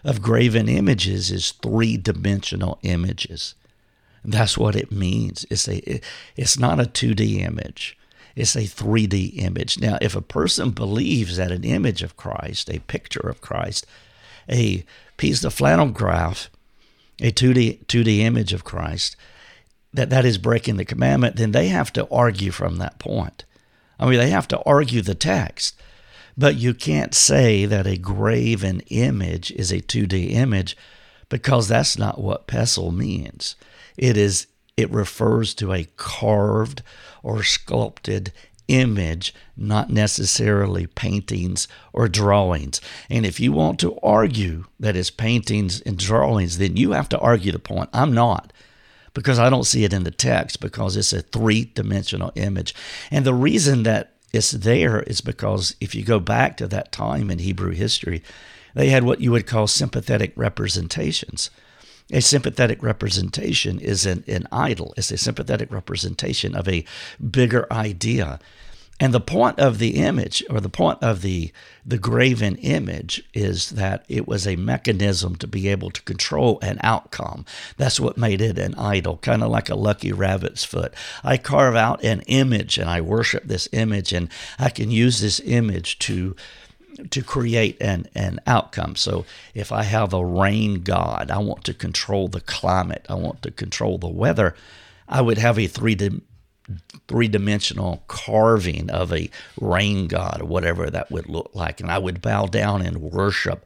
of 0.03 0.21
graven 0.21 0.67
images 0.67 1.31
is 1.31 1.51
three 1.51 1.97
dimensional 1.97 2.79
images. 2.81 3.55
That's 4.25 4.57
what 4.57 4.75
it 4.75 4.91
means. 4.91 5.45
It's 5.49 5.67
a 5.67 6.01
it's 6.35 6.57
not 6.57 6.79
a 6.79 6.83
2D 6.83 7.39
image. 7.39 7.97
It's 8.35 8.55
a 8.55 8.61
3D 8.61 9.37
image. 9.37 9.79
Now, 9.79 9.97
if 10.01 10.15
a 10.15 10.21
person 10.21 10.71
believes 10.71 11.37
that 11.37 11.51
an 11.51 11.63
image 11.63 12.01
of 12.01 12.17
Christ, 12.17 12.69
a 12.69 12.79
picture 12.79 13.27
of 13.27 13.41
Christ, 13.41 13.85
a 14.49 14.83
piece 15.17 15.43
of 15.43 15.53
flannel 15.53 15.89
graph, 15.89 16.49
a 17.19 17.31
2D 17.31 17.85
2D 17.85 18.19
image 18.19 18.53
of 18.53 18.63
Christ, 18.63 19.15
that 19.93 20.09
that 20.09 20.25
is 20.25 20.37
breaking 20.37 20.77
the 20.77 20.85
commandment, 20.85 21.35
then 21.35 21.51
they 21.51 21.67
have 21.67 21.93
to 21.93 22.07
argue 22.09 22.51
from 22.51 22.77
that 22.77 22.97
point. 22.97 23.45
I 23.99 24.09
mean, 24.09 24.17
they 24.17 24.31
have 24.31 24.47
to 24.49 24.61
argue 24.63 25.01
the 25.01 25.15
text. 25.15 25.75
But 26.37 26.55
you 26.55 26.73
can't 26.73 27.13
say 27.13 27.65
that 27.65 27.87
a 27.87 27.97
graven 27.97 28.81
image 28.89 29.51
is 29.51 29.71
a 29.71 29.81
2D 29.81 30.31
image 30.31 30.75
because 31.29 31.67
that's 31.67 31.97
not 31.97 32.21
what 32.21 32.47
pesel 32.47 32.91
means. 32.93 33.55
It 33.97 34.17
is 34.17 34.47
it 34.75 34.89
refers 34.89 35.53
to 35.55 35.71
a 35.71 35.87
carved 35.97 36.81
or 37.21 37.43
sculpted 37.43 38.33
image, 38.67 39.33
not 39.55 39.89
necessarily 39.89 40.87
paintings 40.87 41.67
or 41.91 42.07
drawings. 42.07 42.81
And 43.09 43.25
if 43.25 43.39
you 43.39 43.51
want 43.51 43.79
to 43.81 43.99
argue 44.01 44.65
that 44.79 44.95
it's 44.95 45.11
paintings 45.11 45.81
and 45.81 45.97
drawings, 45.97 46.57
then 46.57 46.75
you 46.75 46.91
have 46.91 47.09
to 47.09 47.19
argue 47.19 47.51
the 47.51 47.59
point. 47.59 47.89
I'm 47.93 48.13
not 48.13 48.51
because 49.13 49.37
I 49.37 49.49
don't 49.49 49.65
see 49.65 49.83
it 49.83 49.93
in 49.93 50.03
the 50.03 50.11
text 50.11 50.59
because 50.59 50.97
it's 50.97 51.13
a 51.13 51.21
three 51.21 51.65
dimensional 51.65 52.31
image. 52.35 52.73
And 53.11 53.25
the 53.25 53.33
reason 53.33 53.83
that 53.83 54.12
it's 54.33 54.51
there 54.51 55.01
is 55.03 55.21
because 55.21 55.75
if 55.79 55.93
you 55.93 56.03
go 56.03 56.19
back 56.19 56.57
to 56.57 56.67
that 56.67 56.91
time 56.91 57.29
in 57.29 57.39
Hebrew 57.39 57.71
history, 57.71 58.23
they 58.73 58.89
had 58.89 59.03
what 59.03 59.21
you 59.21 59.31
would 59.31 59.45
call 59.45 59.67
sympathetic 59.67 60.33
representations. 60.35 61.51
A 62.11 62.19
sympathetic 62.19 62.81
representation 62.83 63.79
is 63.79 64.05
an, 64.05 64.23
an 64.27 64.47
idol, 64.51 64.93
it's 64.97 65.11
a 65.11 65.17
sympathetic 65.17 65.71
representation 65.71 66.55
of 66.55 66.67
a 66.67 66.83
bigger 67.31 67.71
idea. 67.71 68.39
And 69.03 69.13
the 69.13 69.19
point 69.19 69.59
of 69.59 69.79
the 69.79 69.97
image, 69.97 70.45
or 70.49 70.61
the 70.61 70.69
point 70.69 70.99
of 71.01 71.23
the, 71.23 71.51
the 71.85 71.97
graven 71.97 72.55
image, 72.55 73.21
is 73.33 73.71
that 73.71 74.05
it 74.07 74.29
was 74.29 74.47
a 74.47 74.55
mechanism 74.55 75.35
to 75.35 75.45
be 75.45 75.67
able 75.67 75.91
to 75.91 76.01
control 76.03 76.57
an 76.61 76.79
outcome. 76.81 77.43
That's 77.75 77.99
what 77.99 78.17
made 78.17 78.39
it 78.39 78.57
an 78.57 78.75
idol, 78.75 79.17
kind 79.17 79.43
of 79.43 79.51
like 79.51 79.67
a 79.67 79.75
lucky 79.75 80.13
rabbit's 80.13 80.63
foot. 80.63 80.93
I 81.21 81.35
carve 81.35 81.75
out 81.75 82.01
an 82.01 82.21
image 82.27 82.77
and 82.77 82.89
I 82.89 83.01
worship 83.01 83.43
this 83.43 83.67
image, 83.73 84.13
and 84.13 84.29
I 84.57 84.69
can 84.69 84.89
use 84.89 85.19
this 85.19 85.41
image 85.41 85.99
to 85.99 86.37
to 87.09 87.21
create 87.21 87.75
an, 87.81 88.05
an 88.15 88.39
outcome. 88.47 88.95
So 88.95 89.25
if 89.53 89.73
I 89.73 89.83
have 89.83 90.13
a 90.13 90.25
rain 90.25 90.83
god, 90.83 91.29
I 91.29 91.39
want 91.39 91.65
to 91.65 91.73
control 91.73 92.29
the 92.29 92.39
climate, 92.39 93.05
I 93.09 93.15
want 93.15 93.41
to 93.41 93.51
control 93.51 93.97
the 93.97 94.07
weather, 94.07 94.55
I 95.09 95.19
would 95.19 95.39
have 95.39 95.59
a 95.59 95.67
three 95.67 95.95
three 97.07 97.27
dimensional 97.27 98.03
carving 98.07 98.89
of 98.89 99.11
a 99.11 99.29
rain 99.59 100.07
god 100.07 100.41
or 100.41 100.45
whatever 100.45 100.89
that 100.89 101.11
would 101.11 101.27
look 101.27 101.51
like. 101.53 101.79
And 101.79 101.91
I 101.91 101.97
would 101.97 102.21
bow 102.21 102.45
down 102.45 102.81
and 102.81 103.01
worship 103.01 103.65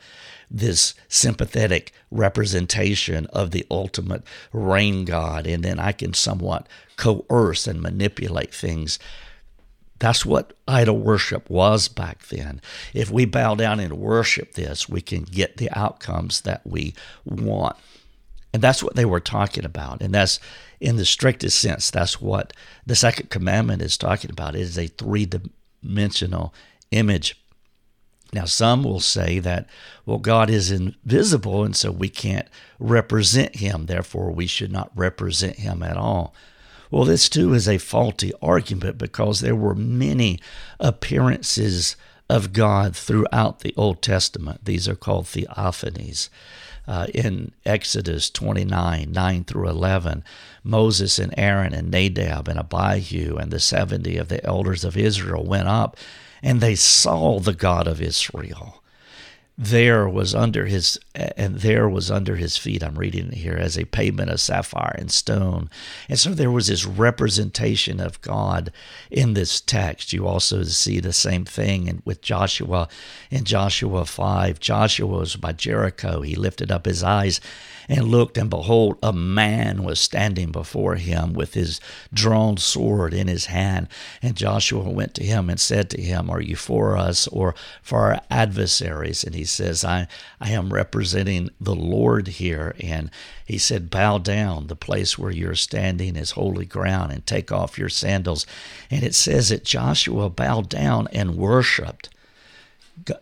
this 0.50 0.94
sympathetic 1.08 1.92
representation 2.10 3.26
of 3.28 3.52
the 3.52 3.66
ultimate 3.70 4.24
rain 4.54 5.06
god. 5.06 5.46
And 5.46 5.64
then 5.64 5.80
I 5.80 5.92
can 5.92 6.14
somewhat 6.14 6.68
coerce 6.96 7.68
and 7.68 7.82
manipulate 7.82 8.54
things. 8.54 8.98
That's 10.00 10.26
what 10.26 10.54
idol 10.68 11.00
worship 11.00 11.50
was 11.50 11.88
back 11.88 12.28
then. 12.28 12.62
If 12.94 13.10
we 13.10 13.26
bow 13.26 13.56
down 13.56 13.80
and 13.80 13.98
worship 13.98 14.54
this, 14.54 14.88
we 14.88 15.02
can 15.02 15.24
get 15.24 15.58
the 15.58 15.70
outcomes 15.72 16.42
that 16.42 16.66
we 16.66 16.94
want. 17.26 17.76
And 18.54 18.62
that's 18.62 18.82
what 18.82 18.96
they 18.96 19.06
were 19.06 19.20
talking 19.20 19.66
about. 19.66 20.02
And 20.02 20.14
that's 20.14 20.40
in 20.80 20.96
the 20.98 21.06
strictest 21.06 21.60
sense, 21.60 21.90
that's 21.90 22.22
what 22.22 22.54
the 22.86 22.96
second 22.96 23.30
commandment 23.30 23.82
is 23.82 23.98
talking 23.98 24.32
about. 24.32 24.56
It 24.56 24.62
is 24.62 24.78
a 24.78 24.88
three 24.88 25.28
dimensional 25.84 26.54
image. 26.92 27.42
Now, 28.34 28.46
some 28.46 28.84
will 28.84 29.00
say 29.00 29.40
that, 29.40 29.68
well, 30.06 30.18
God 30.18 30.50
is 30.50 30.70
invisible, 30.70 31.64
and 31.64 31.76
so 31.76 31.92
we 31.92 32.10
can't 32.10 32.48
represent 32.78 33.56
him. 33.56 33.86
Therefore, 33.86 34.32
we 34.32 34.48
should 34.48 34.72
not 34.72 34.92
represent 34.96 35.58
him 35.58 35.82
at 35.82 35.96
all. 35.96 36.34
Well, 36.92 37.06
this 37.06 37.30
too 37.30 37.54
is 37.54 37.68
a 37.68 37.78
faulty 37.78 38.34
argument 38.42 38.98
because 38.98 39.40
there 39.40 39.56
were 39.56 39.76
many 39.76 40.40
appearances 40.80 41.96
of 42.30 42.54
God 42.54 42.96
throughout 42.96 43.60
the 43.60 43.74
Old 43.78 44.02
Testament. 44.02 44.66
These 44.66 44.88
are 44.88 44.96
called 44.96 45.26
theophanies 45.26 46.30
uh, 46.88 47.08
in 47.14 47.52
Exodus 47.66 48.30
29 48.30 49.12
9 49.12 49.44
through 49.44 49.70
11. 49.70 50.24
Moses 50.64 51.20
and 51.20 51.34
Aaron 51.38 51.74
and 51.74 51.92
Nadab 51.92 52.48
and 52.48 52.60
Abihu 52.60 53.38
and 53.38 53.52
the 53.52 53.60
70 53.60 54.18
of 54.18 54.30
the 54.30 54.44
elders 54.46 54.84
of 54.84 54.98
Israel 54.98 55.44
went 55.44 55.68
up 55.68 55.98
and 56.42 56.62
they 56.62 56.76
saw 56.76 57.40
the 57.40 57.54
God 57.54 57.88
of 57.88 58.02
Israel 58.02 58.84
there 59.58 60.08
was 60.08 60.36
under 60.36 60.68
his 60.68 61.00
and 61.16 61.56
there 61.58 61.90
was 61.90 62.12
under 62.12 62.36
his 62.36 62.58
feet 62.58 62.84
i'm 62.84 62.94
reading 62.98 63.30
it 63.30 63.34
here 63.34 63.58
as 63.58 63.76
a 63.76 63.86
pavement 63.86 64.30
of 64.30 64.40
sapphire 64.40 64.96
and 65.00 65.12
stone 65.12 65.68
and 66.08 66.20
so 66.20 66.30
there 66.30 66.52
was 66.52 66.68
this 66.68 66.86
representation 66.86 68.00
of 68.00 68.22
god 68.22 68.72
in 69.10 69.34
this 69.34 69.60
text 69.60 70.14
you 70.14 70.28
also 70.28 70.62
see 70.62 71.00
the 71.00 71.12
same 71.12 71.44
thing 71.44 72.04
with 72.06 72.22
joshua 72.22 72.88
in 73.32 73.44
joshua 73.44 74.06
5 74.06 74.60
joshua 74.60 75.08
was 75.08 75.36
by 75.36 75.52
jericho 75.52 76.22
he 76.22 76.36
lifted 76.36 76.72
up 76.72 76.86
his 76.86 77.02
eyes 77.02 77.42
and 77.90 78.08
looked, 78.08 78.38
and 78.38 78.50
behold, 78.50 78.98
a 79.02 79.14
man 79.14 79.84
was 79.84 80.00
standing 80.00 80.52
before 80.52 80.96
him 80.96 81.34
with 81.34 81.54
his 81.54 81.80
drawn 82.14 82.58
sword 82.58 83.14
in 83.14 83.28
his 83.28 83.46
hand. 83.46 83.88
And 84.22 84.36
Joshua 84.36 84.90
went 84.90 85.14
to 85.16 85.24
him 85.24 85.50
and 85.50 85.60
said 85.60 85.90
to 85.92 86.02
him, 86.02 86.30
Are 86.30 86.42
you 86.42 86.56
for 86.56 86.98
us 86.98 87.28
or 87.28 87.56
for 87.82 88.14
our 88.14 88.22
adversaries? 88.30 89.24
And 89.24 89.36
he 89.36 89.46
says, 89.48 89.84
I, 89.84 90.08
I 90.40 90.52
am 90.52 90.72
representing 90.72 91.50
the 91.60 91.76
Lord 91.76 92.28
here. 92.28 92.76
And 92.80 93.10
he 93.46 93.58
said, 93.58 93.90
Bow 93.90 94.20
down. 94.20 94.68
The 94.68 94.76
place 94.76 95.18
where 95.18 95.32
you're 95.32 95.56
standing 95.56 96.16
is 96.16 96.32
holy 96.32 96.66
ground, 96.66 97.12
and 97.12 97.26
take 97.26 97.52
off 97.52 97.80
your 97.80 97.90
sandals. 97.90 98.46
And 98.92 99.04
it 99.04 99.16
says 99.16 99.50
that 99.50 99.66
Joshua 99.66 100.30
bowed 100.30 100.70
down 100.70 101.08
and 101.12 101.36
worshiped 101.36 102.10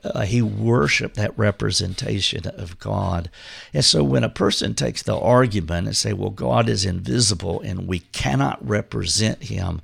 uh, 0.04 0.22
he 0.22 0.42
worshiped 0.42 1.16
that 1.16 1.38
representation 1.38 2.48
of 2.48 2.80
God. 2.80 3.30
And 3.74 3.84
so 3.84 4.04
when 4.04 4.24
a 4.24 4.30
person 4.30 4.74
takes 4.74 5.04
the 5.04 5.18
argument 5.18 5.88
and 5.88 5.96
say, 5.96 6.14
well, 6.14 6.30
God 6.30 6.70
is 6.70 6.86
invisible 6.86 7.62
and 7.62 7.88
we 7.88 8.00
cannot 8.00 8.66
represent 8.66 9.44
him, 9.44 9.82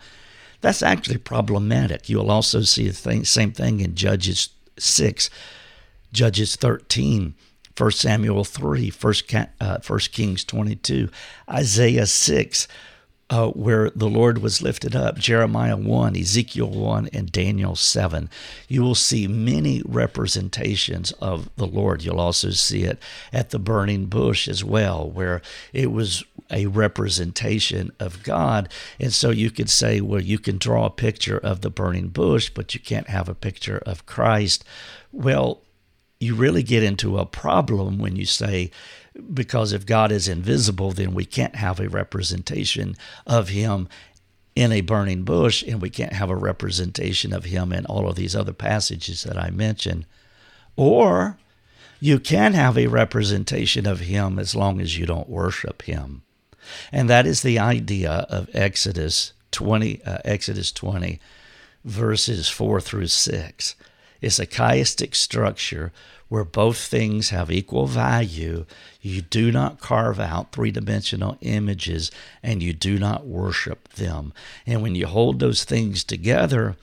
that's 0.62 0.84
actually 0.84 1.18
problematic. 1.18 2.08
You'll 2.08 2.32
also 2.32 2.62
see 2.62 2.88
the 2.88 3.26
same 3.26 3.52
thing 3.52 3.80
in 3.80 3.96
Judges 3.96 4.50
6, 4.78 5.30
Judges 6.12 6.56
13. 6.56 7.36
1 7.78 7.91
Samuel 7.91 8.43
3, 8.43 8.89
1, 8.91 9.13
uh, 9.62 9.78
1 9.86 10.00
Kings 10.12 10.43
22, 10.43 11.10
Isaiah 11.50 12.06
6, 12.06 12.67
uh, 13.32 13.47
where 13.52 13.89
the 13.91 14.10
Lord 14.10 14.39
was 14.39 14.62
lifted 14.62 14.93
up 14.93 15.17
Jeremiah 15.17 15.78
1, 15.78 16.17
Ezekiel 16.17 16.69
1, 16.69 17.10
and 17.13 17.32
Daniel 17.32 17.78
7. 17.78 18.30
You 18.67 18.82
will 18.82 18.93
see 18.93 19.26
many 19.26 19.82
representations 19.86 21.13
of 21.13 21.50
the 21.56 21.65
Lord. 21.65 22.04
You'll 22.04 22.19
also 22.19 22.50
see 22.50 22.84
it 22.84 23.00
at 23.32 23.52
the 23.52 23.60
burning 23.60 24.08
bush 24.08 24.50
as 24.50 24.65
well, 24.65 25.10
where 25.10 25.41
it 25.71 25.93
was 25.93 26.26
a 26.52 26.65
representation 26.65 27.93
of 28.02 28.21
God. 28.21 28.67
And 29.00 29.13
so 29.13 29.30
you 29.30 29.50
could 29.50 29.69
say, 29.69 30.02
well, 30.02 30.21
you 30.21 30.38
can 30.38 30.58
draw 30.58 30.86
a 30.86 30.91
picture 30.91 31.38
of 31.38 31.62
the 31.62 31.69
burning 31.69 32.10
bush, 32.10 32.50
but 32.50 32.74
you 32.74 32.82
can't 32.82 33.08
have 33.08 33.30
a 33.30 33.34
picture 33.34 33.82
of 33.86 34.06
Christ. 34.06 34.65
Well, 35.13 35.62
you 36.22 36.36
really 36.36 36.62
get 36.62 36.84
into 36.84 37.18
a 37.18 37.26
problem 37.26 37.98
when 37.98 38.16
you 38.16 38.26
say 38.26 38.70
because 39.34 39.74
if 39.74 39.86
God 39.86 40.12
is 40.12 40.28
invisible, 40.28 40.92
then 40.92 41.14
we 41.14 41.26
can't 41.26 41.56
have 41.56 41.80
a 41.80 41.90
representation 41.90 42.96
of 43.26 43.50
Him 43.50 43.90
in 44.56 44.72
a 44.72 44.82
burning 44.82 45.24
bush, 45.24 45.64
and 45.64 45.82
we 45.82 45.90
can't 45.90 46.14
have 46.14 46.30
a 46.30 46.36
representation 46.36 47.34
of 47.34 47.46
Him 47.46 47.74
in 47.74 47.86
all 47.88 48.08
of 48.08 48.16
these 48.16 48.36
other 48.36 48.54
passages 48.54 49.24
that 49.24 49.38
I 49.38 49.50
mentioned. 49.50 50.06
Or 50.76 51.38
you 52.00 52.20
can 52.20 52.54
have 52.54 52.78
a 52.78 52.88
representation 52.88 53.86
of 53.86 54.02
Him 54.02 54.38
as 54.40 54.56
long 54.56 54.80
as 54.80 54.98
you 54.98 55.06
don't 55.06 55.30
worship 55.30 55.82
Him. 55.84 56.22
And 56.92 57.10
that 57.10 57.26
is 57.26 57.42
the 57.42 57.60
idea 57.60 58.28
of 58.30 58.50
Exodus 58.54 59.34
20, 59.52 60.04
uh, 60.04 60.20
Exodus 60.24 60.72
20, 60.72 61.20
verses 61.84 62.48
4 62.48 62.80
through 62.80 63.08
6. 63.08 63.76
It's 64.22 64.40
a 64.40 64.46
chiastic 64.46 65.16
structure 65.16 65.92
where 66.30 66.46
both 66.46 66.78
things 66.78 67.32
have 67.32 67.52
equal 67.52 67.88
value. 67.88 68.66
You 69.02 69.22
do 69.22 69.52
not 69.52 69.82
carve 69.82 70.20
out 70.20 70.54
three 70.54 70.72
dimensional 70.72 71.38
images 71.42 72.10
and 72.42 72.64
you 72.64 72.72
do 72.72 72.98
not 72.98 73.26
worship 73.26 73.90
them. 73.90 74.32
And 74.66 74.82
when 74.82 74.96
you 74.96 75.08
hold 75.08 75.40
those 75.40 75.66
things 75.66 76.06
together, 76.06 76.78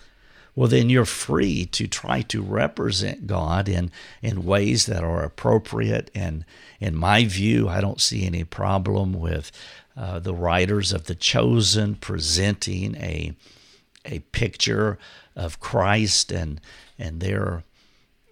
well, 0.55 0.69
then 0.69 0.91
you're 0.91 1.05
free 1.05 1.65
to 1.67 1.87
try 1.87 2.21
to 2.23 2.43
represent 2.43 3.27
God 3.27 3.69
in, 3.69 3.93
in 4.21 4.45
ways 4.45 4.87
that 4.87 5.05
are 5.05 5.23
appropriate. 5.23 6.11
And 6.15 6.45
in 6.81 6.95
my 6.95 7.25
view, 7.25 7.69
I 7.69 7.81
don't 7.81 8.01
see 8.01 8.27
any 8.27 8.45
problem 8.45 9.15
with 9.15 9.53
uh, 9.97 10.19
the 10.19 10.35
writers 10.35 10.93
of 10.93 11.05
The 11.05 11.15
Chosen 11.15 11.95
presenting 11.95 12.97
a, 12.97 13.33
a 14.05 14.19
picture 14.19 14.99
of 15.37 15.61
Christ 15.61 16.33
and, 16.33 16.61
and 16.99 17.21
their 17.21 17.65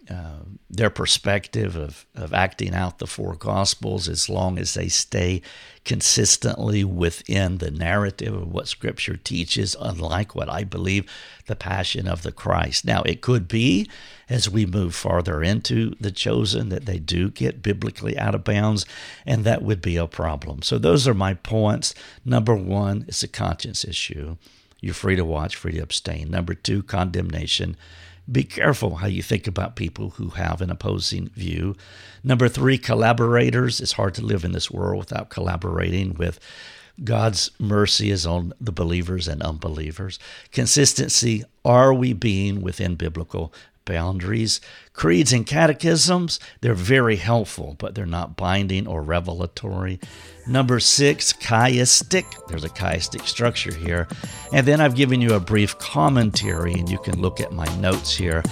uh, 0.09 0.45
their 0.71 0.91
perspective 0.91 1.75
of, 1.75 2.07
of 2.15 2.33
acting 2.33 2.75
out 2.75 2.99
the 2.99 3.09
four 3.09 3.35
gospels 3.35 4.09
as 4.09 4.29
long 4.29 4.57
as 4.57 4.75
they 4.75 4.87
stay 4.87 5.43
consistently 5.85 6.85
within 6.85 7.59
the 7.59 7.73
narrative 7.73 8.33
of 8.33 8.53
what 8.53 8.69
scripture 8.69 9.17
teaches 9.17 9.75
unlike 9.81 10.33
what 10.33 10.49
i 10.49 10.63
believe 10.63 11.11
the 11.47 11.57
passion 11.57 12.07
of 12.07 12.23
the 12.23 12.31
christ. 12.33 12.85
Now 12.85 13.03
it 13.03 13.21
could 13.21 13.49
be 13.49 13.89
as 14.29 14.49
we 14.49 14.65
move 14.65 14.95
farther 14.95 15.43
into 15.43 15.95
the 16.01 16.13
chosen 16.13 16.69
that 16.69 16.87
they 16.87 16.99
do 16.99 17.31
get 17.31 17.63
biblically 17.63 18.17
out 18.17 18.35
of 18.35 18.45
bounds 18.45 18.87
and 19.25 19.45
that 19.45 19.63
would 19.63 19.81
be 19.81 19.97
a 19.97 20.07
problem. 20.07 20.63
So 20.63 20.79
those 20.79 21.09
are 21.09 21.15
my 21.15 21.35
points. 21.35 21.95
Number 22.25 22.55
one 22.55 23.05
it's 23.09 23.23
a 23.23 23.29
conscience 23.29 23.85
issue. 23.85 24.37
You're 24.81 24.95
free 24.95 25.17
to 25.17 25.25
watch 25.25 25.57
free 25.57 25.73
to 25.73 25.81
abstain. 25.81 26.31
Number 26.31 26.55
two 26.55 26.83
condemnation 26.83 27.77
be 28.31 28.45
careful 28.45 28.97
how 28.97 29.07
you 29.07 29.23
think 29.23 29.47
about 29.47 29.77
people 29.77 30.11
who 30.11 30.31
have 30.31 30.61
an 30.61 30.71
opposing 30.71 31.29
view. 31.29 31.77
Number 32.25 32.49
three, 32.49 32.79
collaborators. 32.79 33.81
It's 33.81 33.93
hard 33.93 34.15
to 34.15 34.25
live 34.25 34.45
in 34.45 34.53
this 34.53 34.71
world 34.71 34.99
without 34.99 35.31
collaborating 35.31 36.15
with 36.15 36.41
God's 37.05 37.51
mercy 37.59 38.11
is 38.11 38.27
on 38.27 38.53
the 38.61 38.73
believers 38.73 39.29
and 39.29 39.43
unbelievers. 39.43 40.19
Consistency. 40.51 41.45
Are 41.65 41.93
we 41.93 42.13
being 42.13 42.63
within 42.63 42.95
biblical 42.95 43.53
boundaries. 43.87 44.61
Creeds 44.93 45.33
and 45.33 45.47
catechisms, 45.47 46.39
they're 46.61 46.75
very 46.75 47.17
helpful, 47.17 47.77
but 47.79 47.95
they're 47.95 48.05
not 48.05 48.37
binding 48.37 48.87
or 48.87 49.03
revelatory. 49.03 49.99
Number 50.47 50.79
six, 50.79 51.33
chiastic. 51.33 52.25
There's 52.49 52.65
a 52.65 52.69
chiastic 52.69 53.27
structure 53.27 53.75
here. 53.75 54.07
And 54.53 54.67
then 54.67 54.81
I've 54.81 54.95
given 54.95 55.21
you 55.21 55.35
a 55.35 55.41
brief 55.41 55.79
commentary, 55.79 56.75
and 56.75 56.89
you 56.89 56.99
can 56.99 57.21
look 57.21 57.41
at 57.41 57.53
my 57.53 57.67
notes 57.79 58.15
here. 58.15 58.43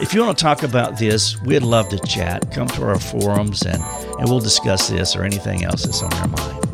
If 0.00 0.14
you 0.14 0.24
want 0.24 0.36
to 0.36 0.42
talk 0.42 0.62
about 0.62 0.98
this, 0.98 1.40
we'd 1.42 1.62
love 1.62 1.88
to 1.90 1.98
chat. 2.00 2.50
Come 2.52 2.68
to 2.68 2.84
our 2.84 2.98
forums 2.98 3.62
and, 3.62 3.82
and 4.18 4.28
we'll 4.28 4.40
discuss 4.40 4.88
this 4.88 5.14
or 5.14 5.22
anything 5.22 5.64
else 5.64 5.84
that's 5.84 6.02
on 6.02 6.10
your 6.10 6.28
mind. 6.28 6.73